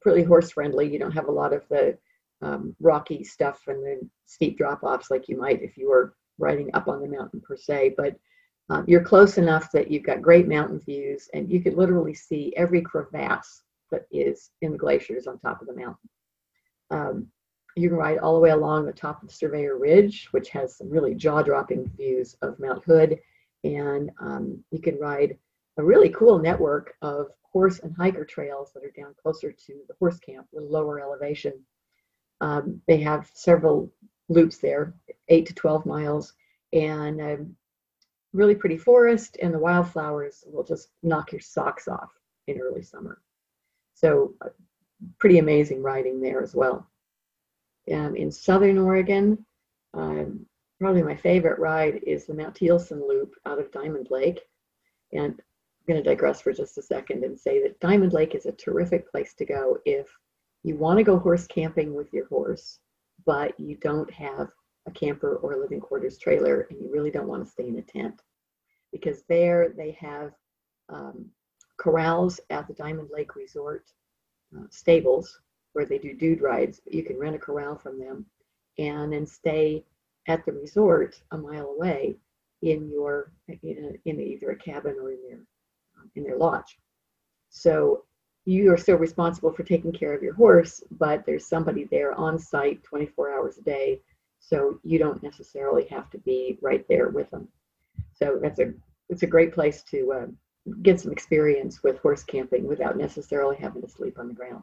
pretty 0.00 0.22
horse 0.22 0.52
friendly. 0.52 0.88
You 0.88 1.00
don't 1.00 1.10
have 1.10 1.26
a 1.26 1.32
lot 1.32 1.52
of 1.52 1.68
the 1.68 1.98
um, 2.42 2.76
rocky 2.80 3.24
stuff 3.24 3.62
and 3.66 3.82
the 3.82 4.08
steep 4.26 4.56
drop 4.56 4.84
offs 4.84 5.10
like 5.10 5.28
you 5.28 5.36
might 5.36 5.62
if 5.62 5.76
you 5.76 5.88
were 5.88 6.14
riding 6.38 6.70
up 6.74 6.86
on 6.86 7.00
the 7.00 7.08
mountain 7.08 7.40
per 7.40 7.56
se, 7.56 7.94
but 7.96 8.16
um, 8.70 8.84
you're 8.86 9.02
close 9.02 9.38
enough 9.38 9.70
that 9.72 9.90
you've 9.90 10.04
got 10.04 10.22
great 10.22 10.48
mountain 10.48 10.78
views 10.78 11.28
and 11.34 11.50
you 11.50 11.60
could 11.60 11.74
literally 11.74 12.14
see 12.14 12.52
every 12.56 12.80
crevasse 12.80 13.62
that 13.90 14.06
is 14.10 14.50
in 14.62 14.72
the 14.72 14.78
glaciers 14.78 15.26
on 15.26 15.38
top 15.38 15.60
of 15.60 15.66
the 15.66 15.74
mountain. 15.74 16.08
Um, 16.90 17.26
you 17.76 17.88
can 17.88 17.98
ride 17.98 18.18
all 18.18 18.34
the 18.34 18.40
way 18.40 18.50
along 18.50 18.84
the 18.84 18.92
top 18.92 19.22
of 19.22 19.32
Surveyor 19.32 19.78
Ridge, 19.78 20.28
which 20.32 20.50
has 20.50 20.76
some 20.76 20.90
really 20.90 21.14
jaw-dropping 21.14 21.90
views 21.96 22.36
of 22.42 22.58
Mount 22.58 22.84
Hood, 22.84 23.18
and 23.64 24.10
um, 24.20 24.62
you 24.70 24.80
can 24.80 24.98
ride 24.98 25.38
a 25.78 25.84
really 25.84 26.10
cool 26.10 26.38
network 26.38 26.94
of 27.00 27.28
horse 27.42 27.78
and 27.80 27.94
hiker 27.96 28.24
trails 28.24 28.72
that 28.72 28.84
are 28.84 28.92
down 28.96 29.14
closer 29.22 29.52
to 29.52 29.80
the 29.88 29.94
horse 29.98 30.18
camp, 30.18 30.46
with 30.52 30.64
lower 30.64 31.00
elevation. 31.00 31.52
Um, 32.40 32.80
they 32.86 32.98
have 32.98 33.30
several 33.32 33.90
loops 34.28 34.58
there, 34.58 34.94
eight 35.28 35.46
to 35.46 35.54
12 35.54 35.86
miles, 35.86 36.34
and 36.72 37.20
um, 37.20 37.56
really 38.32 38.54
pretty 38.54 38.78
forest, 38.78 39.36
and 39.42 39.52
the 39.52 39.58
wildflowers 39.58 40.44
will 40.46 40.64
just 40.64 40.88
knock 41.02 41.32
your 41.32 41.40
socks 41.40 41.88
off 41.88 42.10
in 42.46 42.60
early 42.60 42.82
summer. 42.82 43.20
So, 43.94 44.34
uh, 44.40 44.48
pretty 45.18 45.38
amazing 45.38 45.82
riding 45.82 46.20
there 46.20 46.42
as 46.42 46.54
well. 46.54 46.88
And 47.88 48.16
in 48.16 48.30
southern 48.30 48.78
Oregon, 48.78 49.44
um, 49.94 50.46
probably 50.80 51.02
my 51.02 51.16
favorite 51.16 51.58
ride 51.58 52.00
is 52.06 52.26
the 52.26 52.34
Mount 52.34 52.56
Thielsen 52.56 53.06
Loop 53.06 53.34
out 53.46 53.58
of 53.58 53.72
Diamond 53.72 54.08
Lake. 54.10 54.40
And 55.12 55.34
I'm 55.34 55.86
going 55.86 56.02
to 56.02 56.08
digress 56.08 56.40
for 56.40 56.52
just 56.52 56.78
a 56.78 56.82
second 56.82 57.24
and 57.24 57.38
say 57.38 57.62
that 57.62 57.80
Diamond 57.80 58.12
Lake 58.12 58.34
is 58.34 58.46
a 58.46 58.52
terrific 58.52 59.10
place 59.10 59.34
to 59.34 59.44
go 59.44 59.78
if 59.84 60.08
you 60.62 60.76
want 60.76 60.98
to 60.98 61.04
go 61.04 61.18
horse 61.18 61.46
camping 61.46 61.94
with 61.94 62.12
your 62.12 62.26
horse 62.28 62.78
but 63.24 63.58
you 63.58 63.76
don't 63.76 64.10
have 64.12 64.48
a 64.86 64.90
camper 64.90 65.36
or 65.36 65.52
a 65.52 65.60
living 65.60 65.80
quarters 65.80 66.18
trailer 66.18 66.66
and 66.70 66.80
you 66.80 66.90
really 66.92 67.10
don't 67.10 67.28
want 67.28 67.44
to 67.44 67.50
stay 67.50 67.68
in 67.68 67.78
a 67.78 67.82
tent 67.82 68.22
because 68.92 69.22
there 69.28 69.72
they 69.76 69.92
have 69.92 70.32
um, 70.88 71.26
corrals 71.78 72.40
at 72.50 72.66
the 72.68 72.74
Diamond 72.74 73.08
Lake 73.12 73.34
Resort 73.36 73.90
uh, 74.56 74.64
stables 74.70 75.40
where 75.72 75.86
they 75.86 75.98
do 75.98 76.14
dude 76.14 76.42
rides. 76.42 76.80
You 76.90 77.02
can 77.02 77.18
rent 77.18 77.36
a 77.36 77.38
corral 77.38 77.76
from 77.76 77.98
them 77.98 78.26
and 78.78 79.12
then 79.12 79.26
stay 79.26 79.84
at 80.28 80.44
the 80.44 80.52
resort 80.52 81.20
a 81.32 81.38
mile 81.38 81.74
away 81.76 82.16
in 82.62 82.88
your 82.88 83.32
in, 83.48 83.96
a, 84.04 84.08
in 84.08 84.20
either 84.20 84.50
a 84.50 84.56
cabin 84.56 84.96
or 85.00 85.10
in 85.10 85.18
their 85.28 85.40
um, 85.98 86.10
in 86.14 86.22
their 86.22 86.36
lodge. 86.36 86.78
So 87.50 88.04
you 88.44 88.72
are 88.72 88.78
still 88.78 88.96
responsible 88.96 89.52
for 89.52 89.62
taking 89.62 89.92
care 89.92 90.12
of 90.12 90.22
your 90.22 90.34
horse, 90.34 90.82
but 90.92 91.24
there's 91.24 91.46
somebody 91.46 91.84
there 91.84 92.12
on 92.14 92.38
site 92.38 92.82
24 92.82 93.32
hours 93.32 93.58
a 93.58 93.62
day, 93.62 94.00
so 94.42 94.78
you 94.82 94.98
don't 94.98 95.22
necessarily 95.22 95.86
have 95.86 96.10
to 96.10 96.18
be 96.18 96.58
right 96.60 96.84
there 96.88 97.08
with 97.08 97.30
them. 97.30 97.48
So 98.12 98.38
that's 98.42 98.58
a 98.58 98.74
it's 99.08 99.22
a 99.22 99.26
great 99.26 99.54
place 99.54 99.82
to 99.84 100.12
uh, 100.12 100.26
get 100.82 101.00
some 101.00 101.12
experience 101.12 101.82
with 101.82 101.98
horse 101.98 102.24
camping 102.24 102.66
without 102.66 102.96
necessarily 102.96 103.56
having 103.56 103.82
to 103.82 103.88
sleep 103.88 104.18
on 104.18 104.28
the 104.28 104.34
ground. 104.34 104.62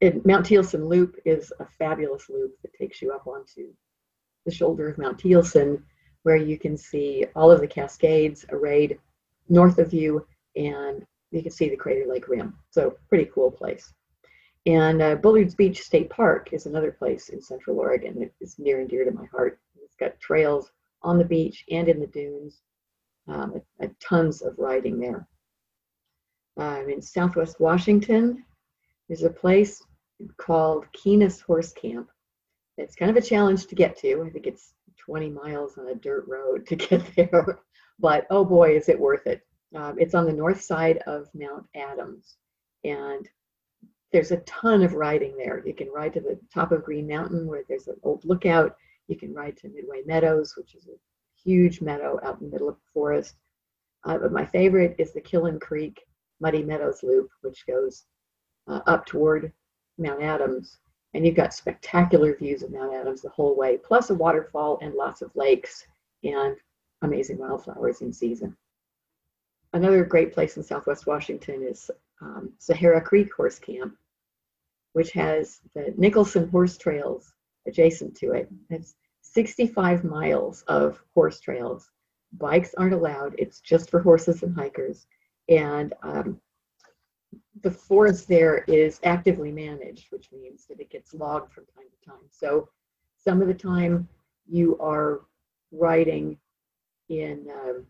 And 0.00 0.24
Mount 0.24 0.46
Thielsen 0.46 0.88
Loop 0.88 1.16
is 1.24 1.52
a 1.58 1.66
fabulous 1.78 2.28
loop 2.28 2.54
that 2.62 2.74
takes 2.74 3.00
you 3.00 3.12
up 3.12 3.26
onto 3.26 3.72
the 4.44 4.52
shoulder 4.52 4.88
of 4.88 4.98
Mount 4.98 5.18
Thielsen, 5.18 5.82
where 6.24 6.36
you 6.36 6.58
can 6.58 6.76
see 6.76 7.24
all 7.34 7.50
of 7.50 7.60
the 7.60 7.68
Cascades 7.68 8.44
arrayed 8.50 8.98
north 9.48 9.78
of 9.78 9.92
you, 9.92 10.26
and 10.56 11.04
you 11.30 11.42
can 11.42 11.52
see 11.52 11.68
the 11.68 11.76
Crater 11.76 12.06
Lake 12.08 12.28
Rim. 12.28 12.56
So 12.70 12.96
pretty 13.08 13.30
cool 13.32 13.50
place. 13.50 13.92
And 14.66 15.02
uh, 15.02 15.16
Bullards 15.16 15.54
Beach 15.54 15.82
State 15.82 16.08
Park 16.08 16.52
is 16.52 16.66
another 16.66 16.92
place 16.92 17.30
in 17.30 17.42
Central 17.42 17.78
Oregon 17.78 18.18
that 18.20 18.32
is 18.40 18.58
near 18.58 18.80
and 18.80 18.88
dear 18.88 19.04
to 19.04 19.10
my 19.10 19.26
heart. 19.26 19.58
It's 19.82 19.96
got 19.96 20.20
trails 20.20 20.70
on 21.02 21.18
the 21.18 21.24
beach 21.24 21.64
and 21.70 21.88
in 21.88 21.98
the 21.98 22.06
dunes, 22.06 22.62
um, 23.26 23.60
tons 24.00 24.42
of 24.42 24.54
riding 24.58 25.00
there. 25.00 25.26
Um, 26.56 26.88
in 26.88 27.02
Southwest 27.02 27.58
Washington, 27.58 28.44
there's 29.08 29.24
a 29.24 29.30
place 29.30 29.82
called 30.36 30.86
Keenes 30.92 31.40
Horse 31.40 31.72
Camp. 31.72 32.08
It's 32.78 32.94
kind 32.94 33.10
of 33.10 33.16
a 33.16 33.26
challenge 33.26 33.66
to 33.66 33.74
get 33.74 33.96
to. 33.98 34.22
I 34.24 34.30
think 34.30 34.46
it's 34.46 34.74
20 34.98 35.30
miles 35.30 35.76
on 35.76 35.88
a 35.88 35.94
dirt 35.94 36.24
road 36.28 36.66
to 36.68 36.76
get 36.76 37.02
there, 37.16 37.58
but 37.98 38.26
oh 38.30 38.44
boy, 38.44 38.76
is 38.76 38.88
it 38.88 38.98
worth 38.98 39.26
it. 39.26 39.42
Um, 39.74 39.96
it's 39.98 40.14
on 40.14 40.26
the 40.26 40.32
north 40.32 40.60
side 40.60 40.98
of 41.06 41.28
Mount 41.34 41.66
Adams, 41.74 42.36
and 42.84 43.28
there's 44.12 44.30
a 44.30 44.38
ton 44.38 44.82
of 44.82 44.94
riding 44.94 45.36
there. 45.36 45.62
You 45.66 45.74
can 45.74 45.90
ride 45.90 46.12
to 46.14 46.20
the 46.20 46.38
top 46.52 46.70
of 46.70 46.84
Green 46.84 47.08
Mountain 47.08 47.46
where 47.46 47.64
there's 47.68 47.88
an 47.88 47.96
old 48.02 48.24
lookout. 48.24 48.76
You 49.08 49.16
can 49.16 49.34
ride 49.34 49.56
to 49.58 49.68
Midway 49.68 50.02
Meadows, 50.06 50.54
which 50.56 50.74
is 50.74 50.86
a 50.86 50.98
huge 51.42 51.80
meadow 51.80 52.20
out 52.22 52.40
in 52.40 52.46
the 52.46 52.52
middle 52.52 52.68
of 52.68 52.76
the 52.76 52.92
forest. 52.92 53.36
Uh, 54.04 54.18
but 54.18 54.32
my 54.32 54.44
favorite 54.44 54.94
is 54.98 55.12
the 55.12 55.20
Killen 55.20 55.60
Creek 55.60 56.04
Muddy 56.40 56.62
Meadows 56.62 57.02
Loop, 57.02 57.30
which 57.40 57.66
goes 57.66 58.04
uh, 58.68 58.80
up 58.86 59.06
toward 59.06 59.52
Mount 59.98 60.22
Adams. 60.22 60.78
And 61.14 61.26
you've 61.26 61.36
got 61.36 61.54
spectacular 61.54 62.34
views 62.36 62.62
of 62.62 62.72
Mount 62.72 62.94
Adams 62.94 63.22
the 63.22 63.28
whole 63.30 63.56
way, 63.56 63.76
plus 63.76 64.10
a 64.10 64.14
waterfall 64.14 64.78
and 64.82 64.94
lots 64.94 65.22
of 65.22 65.34
lakes 65.34 65.84
and 66.24 66.56
amazing 67.02 67.38
wildflowers 67.38 68.00
in 68.00 68.12
season. 68.12 68.56
Another 69.74 70.04
great 70.04 70.32
place 70.32 70.56
in 70.56 70.62
Southwest 70.62 71.06
Washington 71.06 71.62
is 71.62 71.90
um, 72.20 72.52
Sahara 72.58 73.00
Creek 73.00 73.28
Horse 73.34 73.58
Camp, 73.58 73.96
which 74.92 75.12
has 75.12 75.60
the 75.74 75.94
Nicholson 75.96 76.48
Horse 76.48 76.76
Trails 76.76 77.32
adjacent 77.66 78.16
to 78.16 78.32
it. 78.32 78.48
It's 78.70 78.94
65 79.22 80.04
miles 80.04 80.62
of 80.68 81.02
horse 81.14 81.40
trails. 81.40 81.90
Bikes 82.38 82.74
aren't 82.74 82.94
allowed, 82.94 83.34
it's 83.38 83.60
just 83.60 83.90
for 83.90 84.00
horses 84.00 84.42
and 84.42 84.54
hikers. 84.54 85.06
And 85.48 85.94
um, 86.02 86.40
the 87.62 87.70
forest 87.70 88.28
there 88.28 88.64
is 88.68 89.00
actively 89.04 89.52
managed, 89.52 90.10
which 90.10 90.30
means 90.32 90.66
that 90.66 90.80
it 90.80 90.90
gets 90.90 91.14
logged 91.14 91.52
from 91.52 91.64
time 91.66 91.84
to 91.90 92.10
time. 92.10 92.28
So 92.30 92.68
some 93.16 93.40
of 93.40 93.48
the 93.48 93.54
time 93.54 94.08
you 94.48 94.78
are 94.78 95.22
riding 95.70 96.36
in 97.08 97.46
um, 97.50 97.86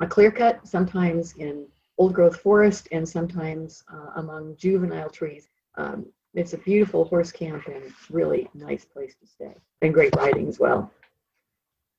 a 0.00 0.06
clear 0.06 0.30
cut, 0.30 0.66
sometimes 0.66 1.34
in 1.36 1.66
old 1.98 2.12
growth 2.12 2.36
forest, 2.36 2.88
and 2.92 3.08
sometimes 3.08 3.82
uh, 3.92 4.10
among 4.16 4.56
juvenile 4.56 5.08
trees. 5.08 5.48
Um, 5.76 6.06
it's 6.34 6.52
a 6.52 6.58
beautiful 6.58 7.06
horse 7.06 7.32
camp 7.32 7.66
and 7.66 7.82
really 8.10 8.48
nice 8.54 8.84
place 8.84 9.14
to 9.20 9.26
stay 9.26 9.54
and 9.82 9.94
great 9.94 10.14
riding 10.16 10.48
as 10.48 10.58
well. 10.58 10.90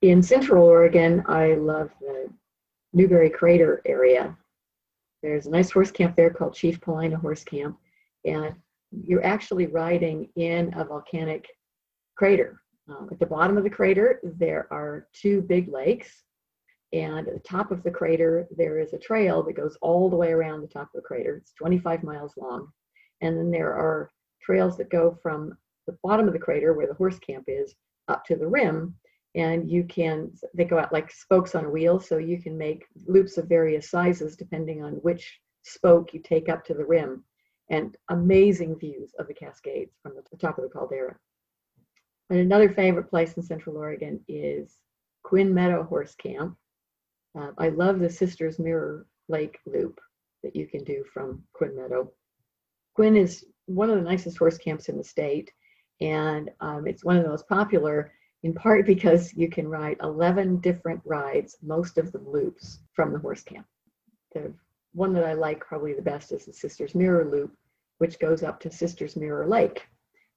In 0.01 0.21
Central 0.21 0.63
Oregon, 0.63 1.23
I 1.27 1.55
love 1.55 1.89
the 1.99 2.29
Newberry 2.93 3.31
Crater 3.31 3.81
area. 3.85 4.37
There's 5.23 5.47
a 5.47 5.49
nice 5.49 5.71
horse 5.71 5.89
camp 5.89 6.15
there 6.15 6.29
called 6.29 6.53
Chief 6.53 6.79
Paulina 6.79 7.17
Horse 7.17 7.43
Camp, 7.43 7.77
and 8.25 8.53
you're 8.91 9.25
actually 9.25 9.65
riding 9.65 10.29
in 10.35 10.73
a 10.77 10.85
volcanic 10.85 11.47
crater. 12.15 12.61
Um, 12.89 13.09
at 13.11 13.19
the 13.19 13.25
bottom 13.25 13.57
of 13.57 13.63
the 13.63 13.69
crater, 13.69 14.19
there 14.23 14.67
are 14.71 15.07
two 15.13 15.41
big 15.41 15.67
lakes, 15.67 16.23
and 16.93 17.27
at 17.27 17.33
the 17.33 17.39
top 17.39 17.71
of 17.71 17.83
the 17.83 17.91
crater, 17.91 18.47
there 18.55 18.79
is 18.79 18.93
a 18.93 18.99
trail 18.99 19.43
that 19.43 19.57
goes 19.57 19.77
all 19.81 20.09
the 20.09 20.15
way 20.15 20.31
around 20.31 20.61
the 20.61 20.67
top 20.67 20.89
of 20.93 21.01
the 21.01 21.07
crater. 21.07 21.37
It's 21.37 21.53
25 21.53 22.03
miles 22.03 22.33
long. 22.37 22.71
And 23.21 23.37
then 23.37 23.51
there 23.51 23.73
are 23.73 24.09
trails 24.41 24.77
that 24.77 24.89
go 24.89 25.17
from 25.21 25.57
the 25.85 25.97
bottom 26.03 26.27
of 26.27 26.33
the 26.33 26.39
crater 26.39 26.73
where 26.73 26.87
the 26.87 26.93
horse 26.93 27.19
camp 27.19 27.45
is 27.47 27.75
up 28.07 28.23
to 28.25 28.35
the 28.35 28.47
rim. 28.47 28.95
And 29.35 29.69
you 29.69 29.83
can 29.83 30.31
they 30.53 30.65
go 30.65 30.79
out 30.79 30.93
like 30.93 31.11
spokes 31.11 31.53
on 31.53 31.65
a 31.65 31.69
wheel 31.69 31.99
so 31.99 32.17
you 32.17 32.41
can 32.41 32.57
make 32.57 32.85
loops 33.05 33.37
of 33.37 33.47
various 33.47 33.89
sizes 33.89 34.35
depending 34.35 34.83
on 34.83 34.93
which 34.93 35.39
spoke 35.63 36.13
you 36.13 36.21
take 36.21 36.49
up 36.49 36.63
to 36.65 36.73
the 36.73 36.85
rim. 36.85 37.23
And 37.69 37.95
amazing 38.09 38.79
views 38.79 39.11
of 39.19 39.27
the 39.27 39.33
cascades 39.33 39.91
from 40.01 40.13
the 40.15 40.37
top 40.37 40.57
of 40.57 40.63
the 40.63 40.69
caldera. 40.69 41.17
And 42.29 42.39
another 42.39 42.69
favorite 42.69 43.09
place 43.09 43.33
in 43.33 43.43
central 43.43 43.77
oregon 43.77 44.21
is 44.27 44.77
quinn 45.23 45.53
meadow 45.53 45.83
horse 45.83 46.15
camp. 46.15 46.57
Uh, 47.37 47.51
i 47.57 47.69
love 47.69 47.99
the 47.99 48.09
sisters 48.09 48.57
mirror 48.57 49.05
lake 49.27 49.59
loop 49.65 49.99
that 50.43 50.55
you 50.55 50.65
can 50.65 50.83
do 50.83 51.03
from 51.13 51.43
quinn 51.53 51.75
meadow 51.75 52.11
quinn 52.97 53.15
is 53.15 53.45
one 53.67 53.91
of 53.91 53.95
the 53.95 54.09
nicest 54.09 54.39
horse 54.39 54.57
camps 54.57 54.89
in 54.89 54.97
the 54.97 55.03
state, 55.03 55.51
and 56.01 56.49
um, 56.61 56.87
it's 56.87 57.05
one 57.05 57.15
of 57.15 57.21
the 57.21 57.29
most 57.29 57.47
popular 57.47 58.11
in 58.41 58.55
part 58.55 58.85
because 58.93 59.31
you 59.35 59.47
can 59.49 59.67
ride 59.67 59.97
11 60.01 60.57
different 60.61 60.99
rides, 61.05 61.57
most 61.61 61.99
of 61.99 62.11
them 62.11 62.27
loops 62.27 62.79
from 62.93 63.13
the 63.13 63.19
horse 63.19 63.43
camp. 63.43 63.67
The 64.33 64.51
one 64.93 65.13
that 65.13 65.25
I 65.25 65.33
like 65.33 65.59
probably 65.59 65.93
the 65.93 66.01
best 66.01 66.31
is 66.31 66.45
the 66.45 66.53
Sisters 66.53 66.95
Mirror 66.95 67.29
Loop, 67.31 67.55
which 67.99 68.17
goes 68.17 68.41
up 68.41 68.59
to 68.61 68.71
Sisters 68.71 69.15
Mirror 69.15 69.45
Lake. 69.45 69.85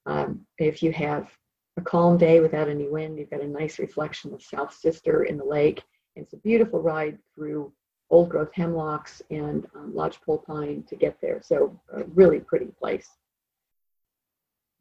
Um, 0.05 0.46
if 0.59 0.83
you 0.83 0.92
have 0.92 1.31
a 1.79 1.81
calm 1.81 2.18
day 2.18 2.40
without 2.40 2.68
any 2.68 2.90
wind, 2.90 3.18
you've 3.18 3.31
got 3.31 3.40
a 3.40 3.49
nice 3.49 3.79
reflection 3.79 4.35
of 4.35 4.42
South 4.42 4.75
Sister 4.75 5.25
in 5.25 5.38
the 5.38 5.44
lake. 5.44 5.83
It's 6.14 6.35
a 6.35 6.44
beautiful 6.44 6.83
ride 6.83 7.16
through 7.35 7.73
old 8.11 8.29
growth 8.29 8.53
hemlocks 8.53 9.23
and 9.31 9.66
um, 9.75 9.94
lodgepole 9.94 10.38
pine 10.38 10.83
to 10.88 10.96
get 10.96 11.20
there. 11.20 11.40
So 11.42 11.79
a 11.92 12.05
really 12.05 12.40
pretty 12.40 12.66
place 12.66 13.09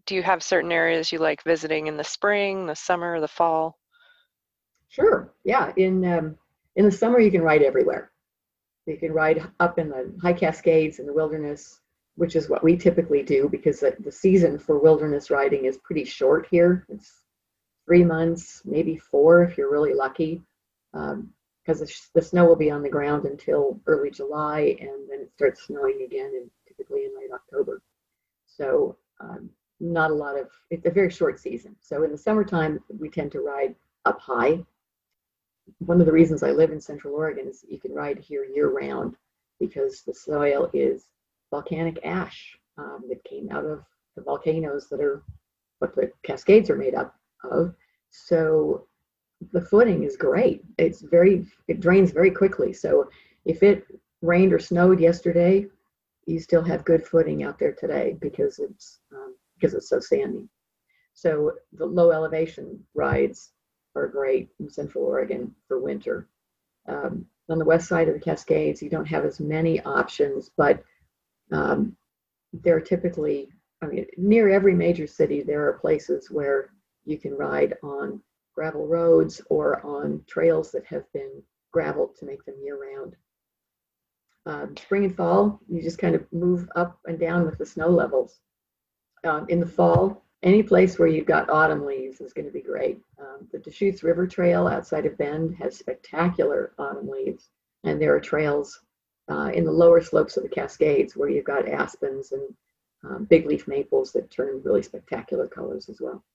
do 0.09 0.15
you 0.15 0.23
have 0.23 0.41
certain 0.41 0.71
areas 0.71 1.11
you 1.11 1.19
like 1.19 1.43
visiting 1.43 1.85
in 1.85 1.95
the 1.95 2.03
spring, 2.03 2.65
the 2.65 2.75
summer, 2.75 3.19
the 3.19 3.27
fall? 3.27 3.77
Sure. 4.89 5.31
Yeah. 5.43 5.71
In 5.77 6.03
um, 6.03 6.35
in 6.75 6.85
the 6.85 6.91
summer, 6.91 7.19
you 7.19 7.29
can 7.29 7.43
ride 7.43 7.61
everywhere. 7.61 8.11
You 8.87 8.97
can 8.97 9.13
ride 9.13 9.43
up 9.59 9.77
in 9.77 9.89
the 9.89 10.11
high 10.19 10.33
Cascades 10.33 10.97
in 10.97 11.05
the 11.05 11.13
wilderness, 11.13 11.81
which 12.15 12.35
is 12.35 12.49
what 12.49 12.63
we 12.63 12.75
typically 12.75 13.21
do 13.21 13.47
because 13.49 13.81
the, 13.81 13.95
the 13.99 14.11
season 14.11 14.57
for 14.57 14.79
wilderness 14.79 15.29
riding 15.29 15.65
is 15.65 15.77
pretty 15.77 16.05
short 16.05 16.47
here. 16.49 16.87
It's 16.89 17.21
three 17.85 18.03
months, 18.03 18.63
maybe 18.65 18.97
four 18.97 19.43
if 19.43 19.59
you're 19.59 19.71
really 19.71 19.93
lucky, 19.93 20.41
um, 20.95 21.29
the, 21.77 21.93
the 22.15 22.21
snow 22.21 22.45
will 22.45 22.55
be 22.55 22.71
on 22.71 22.81
the 22.81 22.89
ground 22.89 23.25
until 23.25 23.79
early 23.85 24.09
July, 24.09 24.75
and 24.79 25.07
then 25.09 25.21
it 25.21 25.31
starts 25.35 25.67
snowing 25.67 26.01
again, 26.03 26.31
and 26.35 26.49
typically 26.67 27.05
in 27.05 27.15
late 27.15 27.31
October. 27.31 27.83
So 28.47 28.97
um, 29.19 29.49
not 29.79 30.09
a 30.11 30.15
lot 30.15 30.39
of, 30.39 30.49
it's 30.71 30.87
a 30.87 30.91
very 30.91 31.11
short 31.11 31.39
season. 31.39 31.75
So 31.79 32.03
in 32.03 32.11
the 32.11 32.17
summertime, 32.17 32.79
we 32.99 33.09
tend 33.09 33.31
to 33.33 33.41
ride 33.41 33.75
up 34.05 34.19
high. 34.19 34.59
One 35.77 35.99
of 35.99 36.07
the 36.07 36.11
reasons 36.11 36.41
I 36.41 36.51
live 36.51 36.71
in 36.71 36.81
Central 36.81 37.13
Oregon 37.13 37.47
is 37.47 37.63
you 37.69 37.79
can 37.79 37.93
ride 37.93 38.17
here 38.17 38.43
year 38.43 38.69
round 38.69 39.15
because 39.59 40.01
the 40.01 40.13
soil 40.13 40.69
is 40.73 41.09
volcanic 41.51 41.99
ash 42.03 42.57
um, 42.77 43.03
that 43.09 43.23
came 43.23 43.49
out 43.51 43.65
of 43.65 43.83
the 44.15 44.23
volcanoes 44.23 44.87
that 44.89 45.01
are 45.01 45.23
what 45.79 45.95
the 45.95 46.11
Cascades 46.23 46.69
are 46.69 46.75
made 46.75 46.95
up 46.95 47.15
of. 47.43 47.75
So 48.09 48.87
the 49.51 49.61
footing 49.61 50.03
is 50.03 50.17
great. 50.17 50.63
It's 50.77 51.01
very, 51.01 51.45
it 51.67 51.79
drains 51.79 52.11
very 52.11 52.31
quickly. 52.31 52.73
So 52.73 53.09
if 53.45 53.63
it 53.63 53.85
rained 54.21 54.53
or 54.53 54.59
snowed 54.59 54.99
yesterday, 54.99 55.67
you 56.25 56.39
still 56.39 56.61
have 56.63 56.85
good 56.85 57.05
footing 57.05 57.43
out 57.43 57.57
there 57.57 57.73
today 57.73 58.17
because 58.21 58.59
it's 58.59 58.99
um, 59.13 59.35
because 59.55 59.73
it's 59.73 59.89
so 59.89 59.99
sandy. 59.99 60.47
So 61.13 61.53
the 61.73 61.85
low 61.85 62.11
elevation 62.11 62.79
rides 62.93 63.51
are 63.95 64.07
great 64.07 64.49
in 64.59 64.69
Central 64.69 65.03
Oregon 65.03 65.53
for 65.67 65.79
winter. 65.79 66.29
Um, 66.87 67.25
on 67.49 67.57
the 67.57 67.65
west 67.65 67.87
side 67.89 68.07
of 68.07 68.13
the 68.13 68.19
Cascades, 68.19 68.81
you 68.81 68.89
don't 68.89 69.07
have 69.07 69.25
as 69.25 69.39
many 69.39 69.81
options, 69.81 70.51
but 70.55 70.83
um, 71.51 71.97
they're 72.53 72.79
typically 72.79 73.49
I 73.81 73.87
mean, 73.87 74.05
near 74.17 74.49
every 74.49 74.75
major 74.75 75.07
city, 75.07 75.41
there 75.41 75.65
are 75.67 75.73
places 75.73 76.29
where 76.29 76.71
you 77.05 77.17
can 77.17 77.33
ride 77.33 77.75
on 77.81 78.21
gravel 78.59 78.85
roads 78.85 79.41
or 79.49 79.81
on 79.85 80.21
trails 80.27 80.69
that 80.69 80.85
have 80.85 81.09
been 81.13 81.41
graveled 81.71 82.13
to 82.13 82.25
make 82.25 82.43
them 82.43 82.55
year 82.61 82.77
round. 82.77 83.15
Um, 84.45 84.75
spring 84.75 85.05
and 85.05 85.15
fall, 85.15 85.61
you 85.69 85.81
just 85.81 85.97
kind 85.97 86.13
of 86.13 86.25
move 86.33 86.67
up 86.75 86.99
and 87.05 87.17
down 87.17 87.45
with 87.45 87.57
the 87.57 87.65
snow 87.65 87.87
levels. 87.87 88.41
Um, 89.23 89.45
in 89.47 89.61
the 89.61 89.65
fall, 89.65 90.25
any 90.43 90.61
place 90.61 90.99
where 90.99 91.07
you've 91.07 91.25
got 91.25 91.49
autumn 91.49 91.85
leaves 91.85 92.19
is 92.19 92.33
going 92.33 92.47
to 92.47 92.51
be 92.51 92.59
great. 92.59 92.99
Um, 93.17 93.47
the 93.53 93.59
Deschutes 93.59 94.03
River 94.03 94.27
Trail 94.27 94.67
outside 94.67 95.05
of 95.05 95.17
Bend 95.17 95.55
has 95.55 95.77
spectacular 95.77 96.73
autumn 96.77 97.07
leaves, 97.07 97.47
and 97.85 98.01
there 98.01 98.13
are 98.13 98.19
trails 98.19 98.81
uh, 99.31 99.51
in 99.53 99.63
the 99.63 99.71
lower 99.71 100.01
slopes 100.01 100.35
of 100.35 100.43
the 100.43 100.49
Cascades 100.49 101.15
where 101.15 101.29
you've 101.29 101.45
got 101.45 101.65
aspens 101.65 102.33
and 102.33 102.53
um, 103.05 103.23
big 103.23 103.45
leaf 103.45 103.69
maples 103.69 104.11
that 104.11 104.29
turn 104.29 104.61
really 104.65 104.83
spectacular 104.83 105.47
colors 105.47 105.87
as 105.87 106.01
well. 106.01 106.25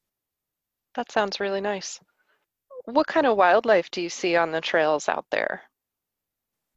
That 0.94 1.12
sounds 1.12 1.38
really 1.38 1.60
nice. 1.60 2.00
What 2.84 3.06
kind 3.06 3.26
of 3.26 3.36
wildlife 3.36 3.90
do 3.90 4.00
you 4.00 4.08
see 4.08 4.36
on 4.36 4.50
the 4.50 4.60
trails 4.60 5.08
out 5.08 5.26
there? 5.30 5.62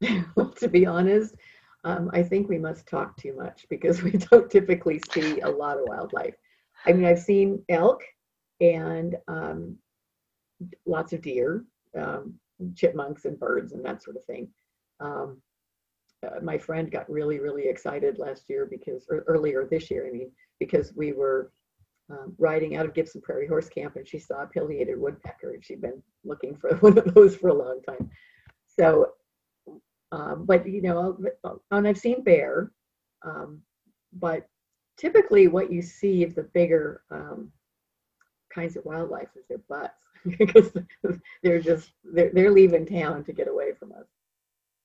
to 0.00 0.68
be 0.68 0.86
honest, 0.86 1.34
um, 1.84 2.10
I 2.12 2.22
think 2.22 2.48
we 2.48 2.58
must 2.58 2.86
talk 2.86 3.16
too 3.16 3.36
much 3.36 3.66
because 3.68 4.02
we 4.04 4.12
don't 4.12 4.50
typically 4.50 5.00
see 5.12 5.40
a 5.40 5.48
lot 5.48 5.78
of 5.78 5.84
wildlife. 5.86 6.34
I 6.86 6.92
mean, 6.92 7.04
I've 7.04 7.18
seen 7.18 7.62
elk 7.68 8.02
and 8.60 9.16
um, 9.26 9.76
lots 10.86 11.12
of 11.12 11.22
deer, 11.22 11.64
um, 11.98 12.34
chipmunks, 12.74 13.24
and 13.24 13.38
birds, 13.38 13.72
and 13.72 13.84
that 13.84 14.02
sort 14.02 14.16
of 14.16 14.24
thing. 14.24 14.48
Um, 15.00 15.40
uh, 16.26 16.40
my 16.42 16.58
friend 16.58 16.90
got 16.90 17.08
really, 17.10 17.38
really 17.38 17.68
excited 17.68 18.18
last 18.18 18.48
year 18.48 18.66
because, 18.66 19.06
or 19.08 19.24
earlier 19.28 19.66
this 19.70 19.90
year, 19.90 20.06
I 20.06 20.10
mean, 20.10 20.32
because 20.58 20.92
we 20.96 21.12
were 21.12 21.52
um, 22.10 22.34
riding 22.38 22.76
out 22.76 22.86
of 22.86 22.94
Gibson 22.94 23.20
Prairie 23.20 23.46
Horse 23.46 23.68
Camp 23.68 23.96
and 23.96 24.06
she 24.08 24.18
saw 24.18 24.42
a 24.42 24.46
pileated 24.46 24.98
woodpecker 24.98 25.52
and 25.52 25.64
she'd 25.64 25.80
been 25.80 26.02
looking 26.24 26.56
for 26.56 26.74
one 26.80 26.98
of 26.98 27.14
those 27.14 27.36
for 27.36 27.48
a 27.48 27.54
long 27.54 27.80
time. 27.82 28.10
So, 28.78 29.12
um, 30.12 30.44
but 30.46 30.66
you 30.66 30.80
know, 30.82 31.18
and 31.70 31.86
I've 31.86 31.98
seen 31.98 32.22
bear, 32.22 32.72
um, 33.22 33.60
but 34.12 34.48
typically 34.96 35.48
what 35.48 35.70
you 35.70 35.82
see 35.82 36.22
of 36.22 36.34
the 36.34 36.42
bigger 36.42 37.02
um, 37.10 37.52
kinds 38.52 38.76
of 38.76 38.84
wildlife 38.84 39.28
is 39.36 39.46
their 39.48 39.58
butts 39.68 39.94
because 40.38 40.72
they're 41.42 41.60
just 41.60 41.90
they're, 42.04 42.30
they're 42.32 42.50
leaving 42.50 42.86
town 42.86 43.24
to 43.24 43.32
get 43.32 43.48
away 43.48 43.72
from 43.78 43.92
us. 43.92 44.06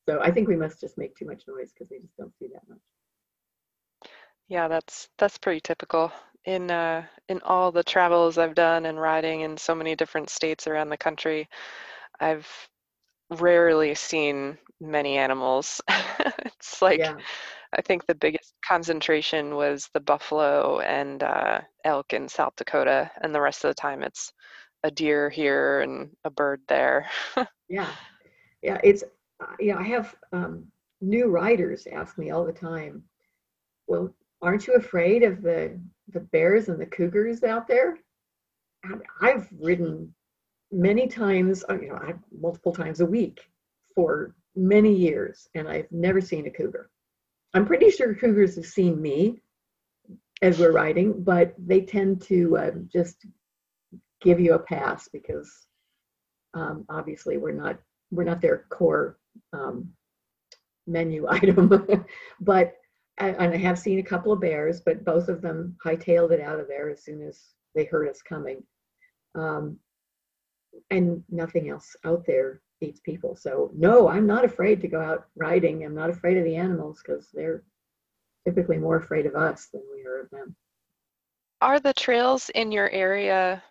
So 0.07 0.19
I 0.21 0.31
think 0.31 0.49
we 0.49 0.57
must 0.57 0.81
just 0.81 0.97
make 0.97 1.15
too 1.15 1.25
much 1.25 1.43
noise 1.47 1.71
because 1.71 1.89
we 1.89 1.99
just 1.99 2.17
don't 2.17 2.37
see 2.37 2.47
that 2.53 2.67
much. 2.67 2.79
Yeah, 4.49 4.67
that's 4.67 5.07
that's 5.17 5.37
pretty 5.37 5.61
typical 5.61 6.11
in 6.45 6.71
uh, 6.71 7.05
in 7.29 7.41
all 7.43 7.71
the 7.71 7.83
travels 7.83 8.37
I've 8.37 8.55
done 8.55 8.85
and 8.85 8.99
riding 8.99 9.41
in 9.41 9.57
so 9.57 9.73
many 9.73 9.95
different 9.95 10.29
states 10.29 10.67
around 10.67 10.89
the 10.89 10.97
country. 10.97 11.47
I've 12.19 12.47
rarely 13.29 13.95
seen 13.95 14.57
many 14.79 15.17
animals. 15.17 15.81
it's 16.45 16.81
like 16.81 16.99
yeah. 16.99 17.17
I 17.77 17.81
think 17.81 18.05
the 18.05 18.15
biggest 18.15 18.53
concentration 18.67 19.55
was 19.55 19.89
the 19.93 19.99
buffalo 19.99 20.79
and 20.81 21.23
uh, 21.23 21.61
elk 21.85 22.13
in 22.13 22.29
South 22.29 22.53
Dakota, 22.55 23.09
and 23.21 23.33
the 23.33 23.41
rest 23.41 23.63
of 23.63 23.69
the 23.69 23.81
time 23.81 24.03
it's 24.03 24.31
a 24.83 24.91
deer 24.91 25.29
here 25.29 25.81
and 25.81 26.09
a 26.25 26.29
bird 26.29 26.61
there. 26.67 27.09
yeah, 27.69 27.89
yeah. 28.61 28.79
It's 28.83 29.03
uh, 29.39 29.55
you 29.59 29.73
know 29.73 29.79
I 29.79 29.83
have 29.83 30.15
um, 30.33 30.65
new 31.01 31.27
riders 31.27 31.87
ask 31.91 32.17
me 32.17 32.31
all 32.31 32.45
the 32.45 32.53
time. 32.53 33.03
Well, 33.87 34.13
aren't 34.43 34.67
you 34.67 34.75
afraid 34.75 35.23
of 35.23 35.41
the 35.41 35.79
the 36.09 36.19
bears 36.19 36.67
and 36.67 36.79
the 36.79 36.85
cougars 36.85 37.43
out 37.43 37.67
there? 37.67 37.97
I've 39.21 39.47
ridden 39.57 40.13
many 40.71 41.07
times, 41.07 41.63
uh, 41.69 41.79
you 41.79 41.87
know, 41.87 42.13
multiple 42.37 42.73
times 42.73 42.99
a 42.99 43.05
week 43.05 43.39
for 43.95 44.35
many 44.55 44.93
years, 44.93 45.47
and 45.55 45.67
I've 45.67 45.91
never 45.91 46.19
seen 46.19 46.45
a 46.45 46.51
cougar. 46.51 46.89
I'm 47.53 47.65
pretty 47.65 47.89
sure 47.89 48.13
cougars 48.13 48.55
have 48.55 48.65
seen 48.65 49.01
me 49.01 49.39
as 50.41 50.59
we're 50.59 50.71
riding, 50.73 51.23
but 51.23 51.53
they 51.57 51.81
tend 51.81 52.21
to 52.23 52.57
uh, 52.57 52.71
just 52.91 53.25
give 54.21 54.39
you 54.39 54.53
a 54.53 54.59
pass 54.59 55.07
because 55.07 55.67
um, 56.53 56.85
obviously 56.89 57.37
we're 57.37 57.51
not 57.51 57.77
we're 58.11 58.23
not 58.23 58.41
their 58.41 58.65
core 58.69 59.17
um, 59.53 59.89
menu 60.85 61.27
item. 61.29 61.71
but 62.41 62.75
and 63.17 63.53
I 63.53 63.57
have 63.57 63.77
seen 63.77 63.99
a 63.99 64.03
couple 64.03 64.31
of 64.31 64.41
bears, 64.41 64.81
but 64.81 65.05
both 65.05 65.29
of 65.29 65.41
them 65.41 65.75
hightailed 65.83 66.31
it 66.31 66.41
out 66.41 66.59
of 66.59 66.67
there 66.67 66.89
as 66.89 67.03
soon 67.03 67.21
as 67.21 67.39
they 67.75 67.85
heard 67.85 68.09
us 68.09 68.21
coming. 68.21 68.63
Um, 69.35 69.77
and 70.89 71.23
nothing 71.29 71.69
else 71.69 71.95
out 72.03 72.25
there 72.25 72.61
eats 72.81 72.99
people. 72.99 73.35
So 73.35 73.71
no, 73.75 74.07
I'm 74.07 74.27
not 74.27 74.45
afraid 74.45 74.81
to 74.81 74.87
go 74.87 74.99
out 74.99 75.27
riding. 75.35 75.83
I'm 75.83 75.95
not 75.95 76.09
afraid 76.09 76.37
of 76.37 76.43
the 76.43 76.55
animals 76.55 77.01
because 77.05 77.29
they're 77.33 77.63
typically 78.45 78.77
more 78.77 78.97
afraid 78.97 79.25
of 79.25 79.35
us 79.35 79.67
than 79.71 79.81
we 79.93 80.05
are 80.05 80.21
of 80.21 80.29
them. 80.31 80.55
Are 81.61 81.79
the 81.79 81.93
trails 81.93 82.49
in 82.55 82.71
your 82.71 82.89
area? 82.89 83.63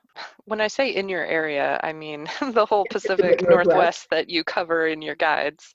When 0.45 0.61
I 0.61 0.69
say 0.69 0.91
in 0.95 1.09
your 1.09 1.25
area, 1.25 1.81
I 1.83 1.93
mean 1.93 2.29
the 2.53 2.67
whole 2.67 2.87
Pacific 2.91 3.43
Northwest. 3.43 3.67
Northwest 3.67 4.11
that 4.11 4.31
you 4.31 4.45
cover 4.45 4.87
in 4.87 5.03
your 5.03 5.17
guides. 5.17 5.75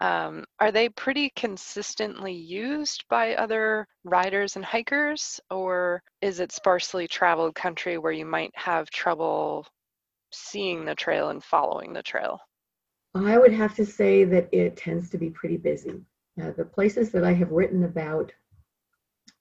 Um, 0.00 0.44
are 0.58 0.72
they 0.72 0.88
pretty 0.88 1.30
consistently 1.36 2.32
used 2.32 3.04
by 3.08 3.34
other 3.34 3.86
riders 4.02 4.56
and 4.56 4.64
hikers, 4.64 5.40
or 5.50 6.02
is 6.20 6.40
it 6.40 6.52
sparsely 6.52 7.06
traveled 7.06 7.54
country 7.54 7.98
where 7.98 8.12
you 8.12 8.26
might 8.26 8.50
have 8.54 8.90
trouble 8.90 9.66
seeing 10.32 10.84
the 10.84 10.94
trail 10.94 11.28
and 11.30 11.42
following 11.42 11.92
the 11.92 12.02
trail? 12.02 12.40
I 13.14 13.38
would 13.38 13.52
have 13.52 13.74
to 13.76 13.86
say 13.86 14.24
that 14.24 14.48
it 14.52 14.76
tends 14.76 15.08
to 15.10 15.18
be 15.18 15.30
pretty 15.30 15.56
busy. 15.56 16.02
Uh, 16.42 16.50
the 16.56 16.64
places 16.64 17.10
that 17.12 17.24
I 17.24 17.32
have 17.32 17.52
written 17.52 17.84
about 17.84 18.32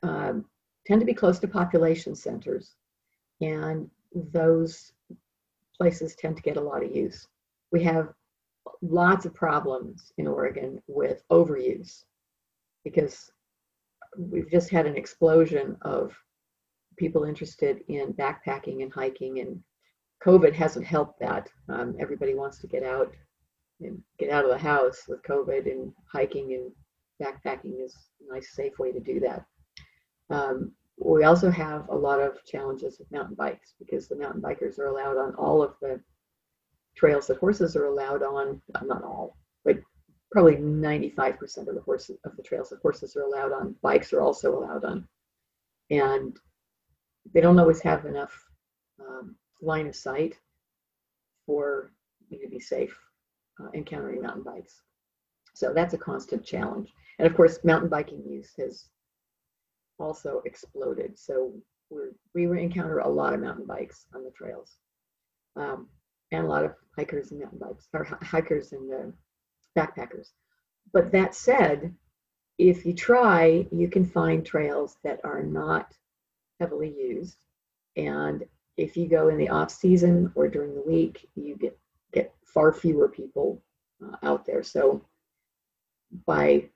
um, 0.03 0.45
tend 0.85 0.99
to 0.99 1.05
be 1.05 1.13
close 1.13 1.39
to 1.39 1.47
population 1.47 2.13
centers, 2.13 2.75
and 3.41 3.89
those 4.13 4.93
places 5.75 6.15
tend 6.15 6.35
to 6.35 6.43
get 6.43 6.57
a 6.57 6.61
lot 6.61 6.83
of 6.83 6.95
use. 6.95 7.27
We 7.71 7.81
have 7.83 8.13
lots 8.81 9.25
of 9.25 9.33
problems 9.33 10.11
in 10.17 10.27
Oregon 10.27 10.81
with 10.87 11.23
overuse 11.29 12.03
because 12.83 13.31
we've 14.17 14.49
just 14.51 14.69
had 14.69 14.85
an 14.85 14.95
explosion 14.95 15.77
of 15.81 16.13
people 16.97 17.23
interested 17.23 17.81
in 17.87 18.13
backpacking 18.13 18.83
and 18.83 18.93
hiking 18.93 19.39
and 19.39 19.61
COVID 20.23 20.53
hasn't 20.53 20.85
helped 20.85 21.19
that. 21.19 21.49
Um, 21.67 21.95
everybody 21.99 22.33
wants 22.33 22.59
to 22.59 22.67
get 22.67 22.83
out 22.83 23.13
and 23.81 24.01
get 24.19 24.29
out 24.29 24.45
of 24.45 24.51
the 24.51 24.57
house 24.57 25.03
with 25.07 25.23
COVID 25.23 25.69
and 25.69 25.91
hiking 26.11 26.53
and 26.53 26.71
backpacking 27.21 27.83
is 27.83 27.95
a 28.21 28.33
nice 28.33 28.55
safe 28.55 28.79
way 28.79 28.91
to 28.91 28.99
do 28.99 29.19
that. 29.19 29.45
Um, 30.29 30.71
we 30.97 31.23
also 31.23 31.49
have 31.49 31.89
a 31.89 31.95
lot 31.95 32.21
of 32.21 32.43
challenges 32.45 32.99
with 32.99 33.11
mountain 33.11 33.35
bikes 33.35 33.73
because 33.79 34.07
the 34.07 34.15
mountain 34.15 34.41
bikers 34.41 34.79
are 34.79 34.85
allowed 34.85 35.17
on 35.17 35.33
all 35.35 35.61
of 35.61 35.75
the 35.81 35.99
trails 36.95 37.27
that 37.27 37.37
horses 37.37 37.75
are 37.75 37.85
allowed 37.85 38.23
on, 38.23 38.61
not 38.83 39.03
all, 39.03 39.37
but 39.65 39.77
probably 40.31 40.55
95% 40.55 41.67
of 41.67 41.75
the 41.75 41.81
horses 41.81 42.17
of 42.25 42.35
the 42.35 42.43
trails 42.43 42.69
that 42.69 42.81
horses 42.81 43.15
are 43.15 43.23
allowed 43.23 43.51
on, 43.51 43.75
bikes 43.81 44.13
are 44.13 44.21
also 44.21 44.57
allowed 44.57 44.83
on. 44.83 45.07
And 45.89 46.37
they 47.33 47.41
don't 47.41 47.59
always 47.59 47.81
have 47.81 48.05
enough 48.05 48.43
um, 48.99 49.35
line 49.61 49.87
of 49.87 49.95
sight 49.95 50.37
for 51.45 51.91
you 52.29 52.39
to 52.39 52.49
be 52.49 52.59
safe 52.59 52.97
uh, 53.59 53.69
encountering 53.73 54.21
mountain 54.21 54.43
bikes. 54.43 54.81
So 55.53 55.73
that's 55.73 55.93
a 55.93 55.97
constant 55.99 56.43
challenge. 56.43 56.91
And 57.19 57.27
of 57.27 57.35
course, 57.35 57.63
mountain 57.63 57.89
biking 57.89 58.23
use 58.25 58.53
has 58.57 58.85
also 59.99 60.41
exploded. 60.45 61.17
So 61.17 61.53
we're, 61.89 62.11
we 62.33 62.45
encounter 62.61 62.99
a 62.99 63.09
lot 63.09 63.33
of 63.33 63.39
mountain 63.39 63.65
bikes 63.65 64.05
on 64.15 64.23
the 64.23 64.31
trails. 64.31 64.77
Um, 65.55 65.87
and 66.33 66.45
a 66.45 66.49
lot 66.49 66.65
of 66.65 66.73
hikers 66.95 67.31
and 67.31 67.39
mountain 67.39 67.59
bikes, 67.59 67.87
or 67.93 68.03
hikers 68.21 68.71
and 68.73 68.91
uh, 68.91 69.79
backpackers. 69.79 70.29
But 70.91 71.11
that 71.11 71.35
said, 71.35 71.93
if 72.57 72.85
you 72.85 72.93
try, 72.93 73.67
you 73.71 73.87
can 73.87 74.05
find 74.05 74.45
trails 74.45 74.97
that 75.03 75.21
are 75.23 75.43
not 75.43 75.93
heavily 76.59 76.93
used. 76.97 77.37
And 77.95 78.43
if 78.77 78.97
you 78.97 79.07
go 79.07 79.29
in 79.29 79.37
the 79.37 79.49
off 79.49 79.71
season 79.71 80.31
or 80.35 80.47
during 80.47 80.73
the 80.75 80.81
week, 80.81 81.29
you 81.35 81.55
get 81.55 81.77
get 82.11 82.33
far 82.45 82.73
fewer 82.73 83.07
people 83.07 83.61
uh, 84.03 84.17
out 84.23 84.45
there. 84.45 84.63
So 84.63 85.05
by 86.25 86.69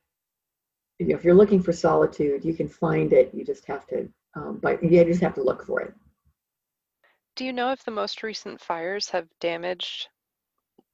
you 1.00 1.08
know, 1.08 1.16
if 1.16 1.24
you're 1.24 1.36
looking 1.36 1.62
for 1.62 1.74
solitude, 1.74 2.44
you 2.44 2.54
can 2.54 2.68
find 2.68 3.14
it. 3.14 3.32
You 3.34 3.46
just 3.46 3.66
have 3.66 3.86
to, 3.88 4.10
um, 4.36 4.60
but 4.62 4.84
you 4.84 5.04
just 5.06 5.22
have 5.22 5.36
to 5.36 5.44
look 5.44 5.64
for 5.64 5.82
it. 5.82 5.94
Do 7.38 7.46
you 7.46 7.54
know 7.54 7.72
if 7.72 7.86
the 7.86 7.92
most 7.92 8.24
recent 8.24 8.60
fires 8.60 9.10
have 9.12 9.28
damaged 9.40 10.08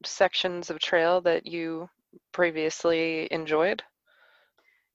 sections 0.05 0.69
of 0.69 0.77
trail 0.77 1.21
that 1.21 1.47
you 1.47 1.89
previously 2.33 3.29
enjoyed? 3.31 3.81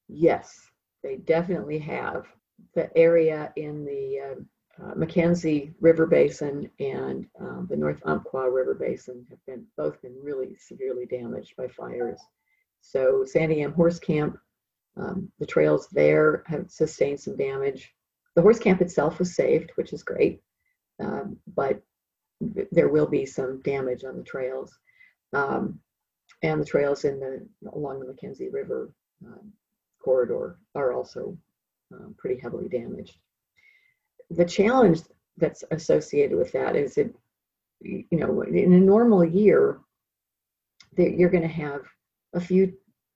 Yes, 0.08 0.70
they 1.02 1.16
definitely 1.16 1.78
have. 1.78 2.26
the 2.74 2.96
area 2.96 3.52
in 3.56 3.84
the 3.84 4.18
uh, 4.20 4.84
uh, 4.84 4.94
McKenzie 4.94 5.72
River 5.80 6.06
Basin 6.06 6.70
and 6.80 7.26
um, 7.40 7.66
the 7.70 7.76
North 7.76 8.00
Umpqua 8.04 8.50
River 8.50 8.74
Basin 8.74 9.26
have 9.30 9.44
been 9.46 9.64
both 9.76 10.00
been 10.02 10.16
really 10.22 10.56
severely 10.56 11.06
damaged 11.06 11.54
by 11.56 11.68
fires. 11.68 12.20
So 12.80 13.24
Santiam 13.24 13.74
Horse 13.74 13.98
Camp, 13.98 14.38
um, 14.96 15.30
the 15.38 15.46
trails 15.46 15.88
there 15.92 16.42
have 16.46 16.70
sustained 16.70 17.20
some 17.20 17.36
damage. 17.36 17.92
The 18.36 18.42
horse 18.42 18.58
camp 18.58 18.80
itself 18.80 19.18
was 19.18 19.34
saved, 19.34 19.72
which 19.74 19.92
is 19.92 20.02
great, 20.02 20.42
um, 21.00 21.36
but 21.54 21.80
there 22.72 22.88
will 22.88 23.06
be 23.06 23.26
some 23.26 23.60
damage 23.62 24.04
on 24.04 24.16
the 24.16 24.22
trails. 24.22 24.78
Um, 25.32 25.80
and 26.42 26.60
the 26.60 26.66
trails 26.66 27.04
in 27.04 27.18
the 27.18 27.46
along 27.72 28.00
the 28.00 28.06
McKenzie 28.06 28.52
River 28.52 28.92
um, 29.26 29.52
corridor 30.02 30.58
are 30.74 30.92
also 30.92 31.36
um, 31.92 32.14
pretty 32.16 32.40
heavily 32.40 32.68
damaged. 32.68 33.16
The 34.30 34.44
challenge 34.44 35.00
that's 35.36 35.64
associated 35.70 36.36
with 36.36 36.52
that 36.52 36.76
is 36.76 36.94
that, 36.94 37.12
you 37.80 38.06
know, 38.12 38.42
in 38.42 38.72
a 38.72 38.80
normal 38.80 39.24
year, 39.24 39.80
you're 40.96 41.30
going 41.30 41.42
to 41.42 41.48
have 41.48 41.82
a 42.34 42.40
few 42.40 42.72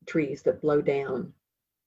trees 0.07 0.43
that 0.43 0.63
blow 0.63 0.81
down 0.81 1.33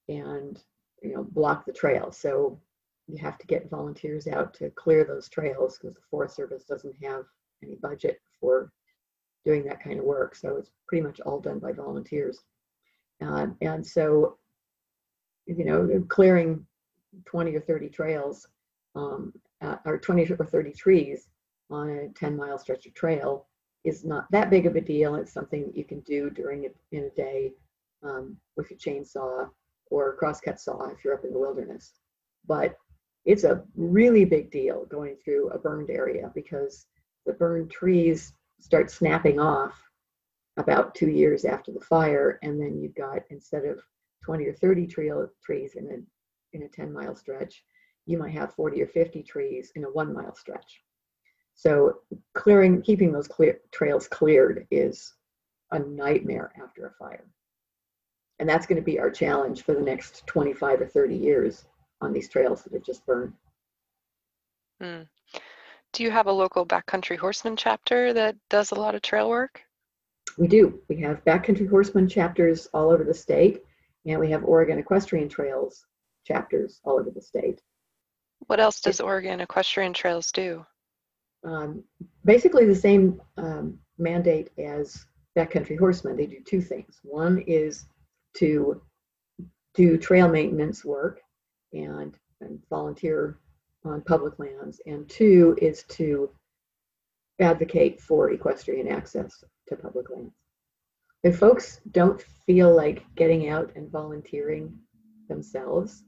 and, 0.07 0.61
you 1.01 1.13
know, 1.13 1.23
block 1.23 1.65
the 1.65 1.73
trail. 1.73 2.11
So 2.11 2.59
you 3.07 3.17
have 3.19 3.37
to 3.37 3.47
get 3.47 3.69
volunteers 3.69 4.27
out 4.27 4.53
to 4.55 4.69
clear 4.71 5.03
those 5.03 5.29
trails 5.29 5.77
because 5.77 5.95
the 5.95 6.01
Forest 6.09 6.35
Service 6.35 6.63
doesn't 6.63 6.95
have 7.03 7.25
any 7.63 7.75
budget 7.75 8.19
for 8.39 8.71
doing 9.43 9.63
that 9.65 9.83
kind 9.83 9.99
of 9.99 10.05
work. 10.05 10.35
So 10.35 10.57
it's 10.57 10.71
pretty 10.87 11.03
much 11.03 11.19
all 11.21 11.39
done 11.39 11.59
by 11.59 11.71
volunteers. 11.71 12.39
Uh, 13.23 13.47
and 13.61 13.85
so, 13.85 14.37
you 15.45 15.63
know, 15.63 16.03
clearing 16.09 16.65
20 17.25 17.55
or 17.55 17.61
30 17.61 17.89
trails 17.89 18.47
um, 18.95 19.33
uh, 19.61 19.77
or 19.85 19.99
20 19.99 20.23
or 20.31 20.45
30 20.45 20.71
trees 20.71 21.29
on 21.69 21.89
a 21.89 22.09
10 22.09 22.35
mile 22.35 22.57
stretch 22.57 22.85
of 22.85 22.93
trail 22.93 23.47
is 23.83 24.03
not 24.03 24.25
that 24.31 24.49
big 24.49 24.65
of 24.65 24.75
a 24.75 24.81
deal. 24.81 25.15
It's 25.15 25.31
something 25.31 25.63
that 25.65 25.77
you 25.77 25.83
can 25.83 25.99
do 26.01 26.29
during 26.31 26.63
it 26.63 26.75
in 26.91 27.03
a 27.03 27.09
day 27.11 27.53
um, 28.03 28.35
with 28.57 28.71
a 28.71 28.75
chainsaw 28.75 29.47
or 29.91 30.09
a 30.09 30.17
crosscut 30.17 30.59
saw 30.59 30.89
if 30.89 31.03
you're 31.03 31.13
up 31.13 31.23
in 31.23 31.31
the 31.31 31.39
wilderness. 31.39 31.93
But 32.47 32.77
it's 33.25 33.43
a 33.43 33.63
really 33.75 34.23
big 34.23 34.51
deal 34.51 34.85
going 34.85 35.15
through 35.23 35.49
a 35.49 35.57
burned 35.57 35.89
area 35.89 36.31
because 36.35 36.85
the 37.25 37.33
burned 37.33 37.71
trees 37.71 38.33
start 38.59 38.91
snapping 38.91 39.39
off 39.39 39.81
about 40.57 40.95
two 40.95 41.09
years 41.09 41.43
after 41.43 41.71
the 41.71 41.79
fire, 41.79 42.39
and 42.43 42.61
then 42.61 42.79
you've 42.79 42.95
got 42.95 43.19
instead 43.29 43.65
of 43.65 43.81
20 44.23 44.45
or 44.45 44.53
30 44.53 44.87
trail, 44.87 45.27
trees 45.43 45.75
in 45.75 45.85
a 45.87 46.55
in 46.55 46.63
a 46.63 46.69
10 46.69 46.93
mile 46.93 47.15
stretch, 47.15 47.63
you 48.05 48.17
might 48.17 48.31
have 48.31 48.53
40 48.53 48.81
or 48.81 48.87
50 48.87 49.23
trees 49.23 49.71
in 49.75 49.83
a 49.83 49.89
one 49.89 50.13
mile 50.13 50.33
stretch. 50.35 50.81
So 51.53 51.99
clearing, 52.33 52.81
keeping 52.81 53.11
those 53.11 53.27
clear, 53.27 53.59
trails 53.71 54.07
cleared 54.07 54.65
is 54.71 55.13
a 55.71 55.79
nightmare 55.79 56.53
after 56.61 56.85
a 56.85 56.91
fire. 56.91 57.25
And 58.39 58.47
that's 58.47 58.65
going 58.65 58.77
to 58.77 58.85
be 58.85 58.99
our 58.99 59.09
challenge 59.09 59.63
for 59.63 59.73
the 59.73 59.81
next 59.81 60.25
25 60.27 60.81
or 60.81 60.87
30 60.87 61.15
years 61.15 61.65
on 62.05 62.13
these 62.13 62.29
trails 62.29 62.63
that 62.63 62.73
have 62.73 62.83
just 62.83 63.05
burned. 63.05 63.33
Mm. 64.81 65.07
Do 65.93 66.03
you 66.03 66.11
have 66.11 66.27
a 66.27 66.31
local 66.31 66.65
backcountry 66.65 67.17
horseman 67.17 67.55
chapter 67.55 68.13
that 68.13 68.35
does 68.49 68.71
a 68.71 68.75
lot 68.75 68.95
of 68.95 69.01
trail 69.01 69.29
work? 69.29 69.61
We 70.37 70.47
do. 70.47 70.81
We 70.89 70.97
have 70.97 71.23
backcountry 71.23 71.69
horseman 71.69 72.07
chapters 72.09 72.67
all 72.73 72.91
over 72.91 73.03
the 73.03 73.13
state, 73.13 73.63
and 74.05 74.19
we 74.19 74.29
have 74.31 74.43
Oregon 74.43 74.77
Equestrian 74.77 75.29
Trails 75.29 75.85
chapters 76.25 76.81
all 76.83 76.99
over 76.99 77.11
the 77.11 77.21
state. 77.21 77.61
What 78.47 78.59
else 78.59 78.81
does 78.81 78.99
Oregon 78.99 79.39
Equestrian 79.39 79.93
Trails 79.93 80.31
do? 80.31 80.65
Um, 81.45 81.83
basically, 82.25 82.65
the 82.65 82.75
same 82.75 83.21
um, 83.37 83.79
mandate 83.97 84.49
as 84.57 85.05
backcountry 85.37 85.79
horsemen. 85.79 86.17
They 86.17 86.25
do 86.25 86.41
two 86.45 86.61
things. 86.61 86.99
One 87.03 87.39
is 87.47 87.85
to 88.37 88.81
do 89.75 89.97
trail 89.97 90.27
maintenance 90.27 90.83
work 90.83 91.21
and, 91.75 92.17
and 92.41 92.59
volunteer 92.69 93.37
on 93.83 94.01
public 94.01 94.39
lands, 94.39 94.81
and 94.85 95.07
two 95.09 95.57
is 95.61 95.83
to 95.83 96.29
advocate 97.39 98.01
for 98.01 98.31
equestrian 98.31 98.87
access 98.87 99.43
to 99.67 99.75
public 99.75 100.09
lands. 100.09 100.33
If 101.23 101.39
folks 101.39 101.81
don't 101.91 102.21
feel 102.45 102.75
like 102.75 103.03
getting 103.15 103.49
out 103.49 103.71
and 103.75 103.91
volunteering 103.91 104.77
themselves, 105.27 106.03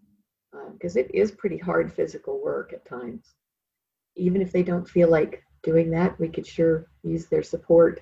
because 0.73 0.95
uh, 0.95 1.01
it 1.01 1.12
is 1.13 1.32
pretty 1.32 1.58
hard 1.58 1.91
physical 1.91 2.41
work 2.41 2.73
at 2.73 2.86
times, 2.86 3.34
even 4.15 4.41
if 4.41 4.51
they 4.51 4.63
don't 4.63 4.88
feel 4.88 5.10
like 5.10 5.43
doing 5.63 5.89
that, 5.91 6.19
we 6.19 6.30
could 6.30 6.47
sure 6.47 6.88
use 7.03 7.25
their 7.25 7.43
support 7.43 8.01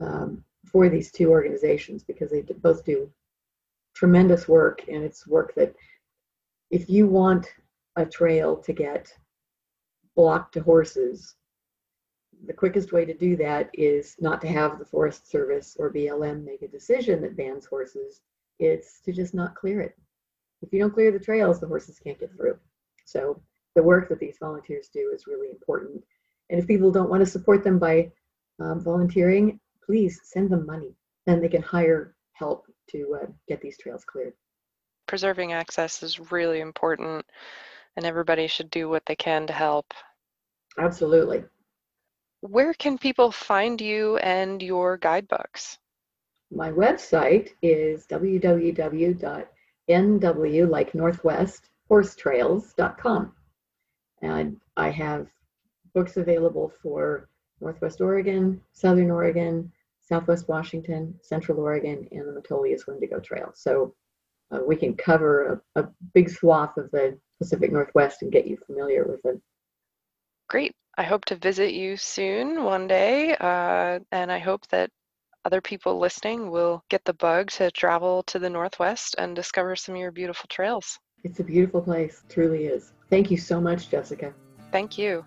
um, 0.00 0.44
for 0.70 0.88
these 0.88 1.10
two 1.10 1.30
organizations 1.30 2.02
because 2.02 2.30
they 2.30 2.42
both 2.42 2.84
do 2.84 3.10
tremendous 3.94 4.48
work 4.48 4.82
and 4.88 5.02
it's 5.04 5.26
work 5.26 5.54
that 5.54 5.74
if 6.72 6.88
you 6.88 7.06
want 7.06 7.46
a 7.96 8.06
trail 8.06 8.56
to 8.56 8.72
get 8.72 9.12
blocked 10.16 10.54
to 10.54 10.62
horses, 10.62 11.36
the 12.46 12.52
quickest 12.52 12.92
way 12.92 13.04
to 13.04 13.14
do 13.14 13.36
that 13.36 13.70
is 13.74 14.16
not 14.18 14.40
to 14.40 14.48
have 14.48 14.78
the 14.78 14.84
Forest 14.84 15.30
Service 15.30 15.76
or 15.78 15.92
BLM 15.92 16.44
make 16.44 16.62
a 16.62 16.68
decision 16.68 17.20
that 17.22 17.36
bans 17.36 17.66
horses. 17.66 18.22
It's 18.58 19.00
to 19.02 19.12
just 19.12 19.34
not 19.34 19.54
clear 19.54 19.82
it. 19.82 19.96
If 20.62 20.72
you 20.72 20.80
don't 20.80 20.94
clear 20.94 21.12
the 21.12 21.18
trails, 21.18 21.60
the 21.60 21.68
horses 21.68 22.00
can't 22.02 22.18
get 22.18 22.34
through. 22.34 22.58
So 23.04 23.40
the 23.74 23.82
work 23.82 24.08
that 24.08 24.18
these 24.18 24.38
volunteers 24.40 24.88
do 24.92 25.12
is 25.14 25.26
really 25.26 25.50
important. 25.50 26.02
And 26.48 26.58
if 26.58 26.66
people 26.66 26.90
don't 26.90 27.10
want 27.10 27.20
to 27.20 27.30
support 27.30 27.62
them 27.62 27.78
by 27.78 28.10
um, 28.60 28.80
volunteering, 28.80 29.60
please 29.84 30.20
send 30.24 30.48
them 30.48 30.64
money. 30.64 30.94
Then 31.26 31.40
they 31.40 31.48
can 31.48 31.62
hire 31.62 32.14
help 32.32 32.66
to 32.90 33.18
uh, 33.22 33.26
get 33.46 33.60
these 33.60 33.78
trails 33.78 34.04
cleared. 34.04 34.32
Preserving 35.12 35.52
access 35.52 36.02
is 36.02 36.32
really 36.32 36.60
important 36.60 37.26
and 37.98 38.06
everybody 38.06 38.46
should 38.46 38.70
do 38.70 38.88
what 38.88 39.04
they 39.04 39.14
can 39.14 39.46
to 39.46 39.52
help. 39.52 39.92
Absolutely. 40.78 41.44
Where 42.40 42.72
can 42.72 42.96
people 42.96 43.30
find 43.30 43.78
you 43.78 44.16
and 44.16 44.62
your 44.62 44.96
guidebooks? 44.96 45.76
My 46.50 46.70
website 46.70 47.50
is 47.60 48.06
www.nw, 48.06 49.50
like 50.70 50.94
Northwest, 50.94 51.68
horsetrails.com. 51.90 53.34
And 54.22 54.56
I 54.78 54.88
have 54.88 55.26
books 55.92 56.16
available 56.16 56.72
for 56.82 57.28
Northwest 57.60 58.00
Oregon, 58.00 58.62
Southern 58.72 59.10
Oregon, 59.10 59.70
Southwest 60.00 60.48
Washington, 60.48 61.14
Central 61.20 61.60
Oregon, 61.60 62.08
and 62.12 62.26
the 62.26 62.40
Metolius 62.40 62.86
Windigo 62.86 63.20
Trail. 63.20 63.50
So 63.54 63.94
uh, 64.52 64.60
we 64.66 64.76
can 64.76 64.94
cover 64.94 65.62
a, 65.76 65.82
a 65.82 65.88
big 66.14 66.28
swath 66.28 66.76
of 66.76 66.90
the 66.90 67.18
Pacific 67.38 67.72
Northwest 67.72 68.22
and 68.22 68.30
get 68.30 68.46
you 68.46 68.56
familiar 68.66 69.04
with 69.04 69.24
it. 69.24 69.40
Great. 70.48 70.72
I 70.98 71.04
hope 71.04 71.24
to 71.26 71.36
visit 71.36 71.72
you 71.72 71.96
soon 71.96 72.64
one 72.64 72.86
day, 72.86 73.34
uh, 73.40 73.98
and 74.12 74.30
I 74.30 74.38
hope 74.38 74.66
that 74.68 74.90
other 75.44 75.60
people 75.60 75.98
listening 75.98 76.50
will 76.50 76.84
get 76.90 77.04
the 77.04 77.14
bug 77.14 77.50
to 77.52 77.70
travel 77.70 78.22
to 78.24 78.38
the 78.38 78.50
Northwest 78.50 79.14
and 79.18 79.34
discover 79.34 79.74
some 79.74 79.94
of 79.94 80.00
your 80.00 80.12
beautiful 80.12 80.46
trails. 80.48 80.98
It's 81.24 81.40
a 81.40 81.44
beautiful 81.44 81.80
place, 81.80 82.22
truly 82.28 82.66
is. 82.66 82.92
Thank 83.08 83.30
you 83.30 83.38
so 83.38 83.60
much, 83.60 83.88
Jessica. 83.88 84.34
Thank 84.70 84.98
you. 84.98 85.24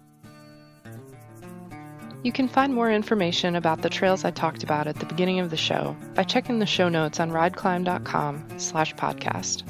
You 2.26 2.32
can 2.32 2.48
find 2.48 2.74
more 2.74 2.92
information 2.92 3.56
about 3.56 3.84
the 3.84 3.90
trails 3.90 4.26
I 4.26 4.32
talked 4.32 4.64
about 4.64 4.88
at 4.88 4.96
the 4.96 5.06
beginning 5.06 5.40
of 5.42 5.52
the 5.52 5.58
show 5.58 5.96
by 6.16 6.24
checking 6.24 6.58
the 6.58 6.66
show 6.66 6.90
notes 6.90 7.20
on 7.20 7.30
rideclimb.com 7.30 8.58
slash 8.58 8.96
podcast. 8.96 9.62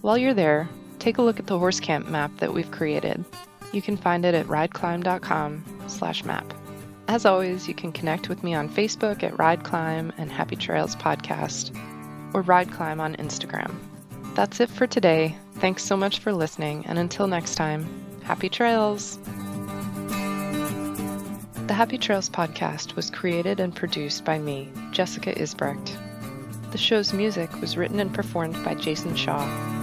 While 0.00 0.16
you're 0.16 0.32
there, 0.32 0.66
take 0.98 1.18
a 1.18 1.22
look 1.22 1.38
at 1.38 1.46
the 1.46 1.58
horse 1.58 1.78
camp 1.78 2.08
map 2.08 2.34
that 2.38 2.54
we've 2.54 2.70
created. 2.70 3.22
You 3.74 3.82
can 3.82 3.98
find 3.98 4.24
it 4.24 4.34
at 4.34 4.46
rideclimb.com 4.46 5.62
slash 5.88 6.24
map. 6.24 6.54
As 7.06 7.26
always, 7.26 7.68
you 7.68 7.74
can 7.74 7.92
connect 7.92 8.30
with 8.30 8.42
me 8.42 8.54
on 8.54 8.70
Facebook 8.70 9.22
at 9.22 9.38
Ride 9.38 9.62
Climb 9.62 10.14
and 10.16 10.32
Happy 10.32 10.56
Trails 10.56 10.96
Podcast 10.96 11.76
or 12.32 12.40
Ride 12.40 12.72
Climb 12.72 12.98
on 12.98 13.14
Instagram. 13.16 13.74
That's 14.34 14.58
it 14.58 14.70
for 14.70 14.86
today. 14.86 15.36
Thanks 15.56 15.84
so 15.84 15.98
much 15.98 16.20
for 16.20 16.32
listening, 16.32 16.86
and 16.86 16.98
until 16.98 17.26
next 17.26 17.56
time, 17.56 17.84
happy 18.22 18.48
trails! 18.48 19.18
The 21.70 21.74
Happy 21.74 21.98
Trails 21.98 22.28
podcast 22.28 22.96
was 22.96 23.10
created 23.10 23.60
and 23.60 23.72
produced 23.72 24.24
by 24.24 24.40
me, 24.40 24.72
Jessica 24.90 25.32
Isbrecht. 25.32 25.96
The 26.72 26.78
show's 26.78 27.12
music 27.12 27.60
was 27.60 27.76
written 27.76 28.00
and 28.00 28.12
performed 28.12 28.56
by 28.64 28.74
Jason 28.74 29.14
Shaw. 29.14 29.79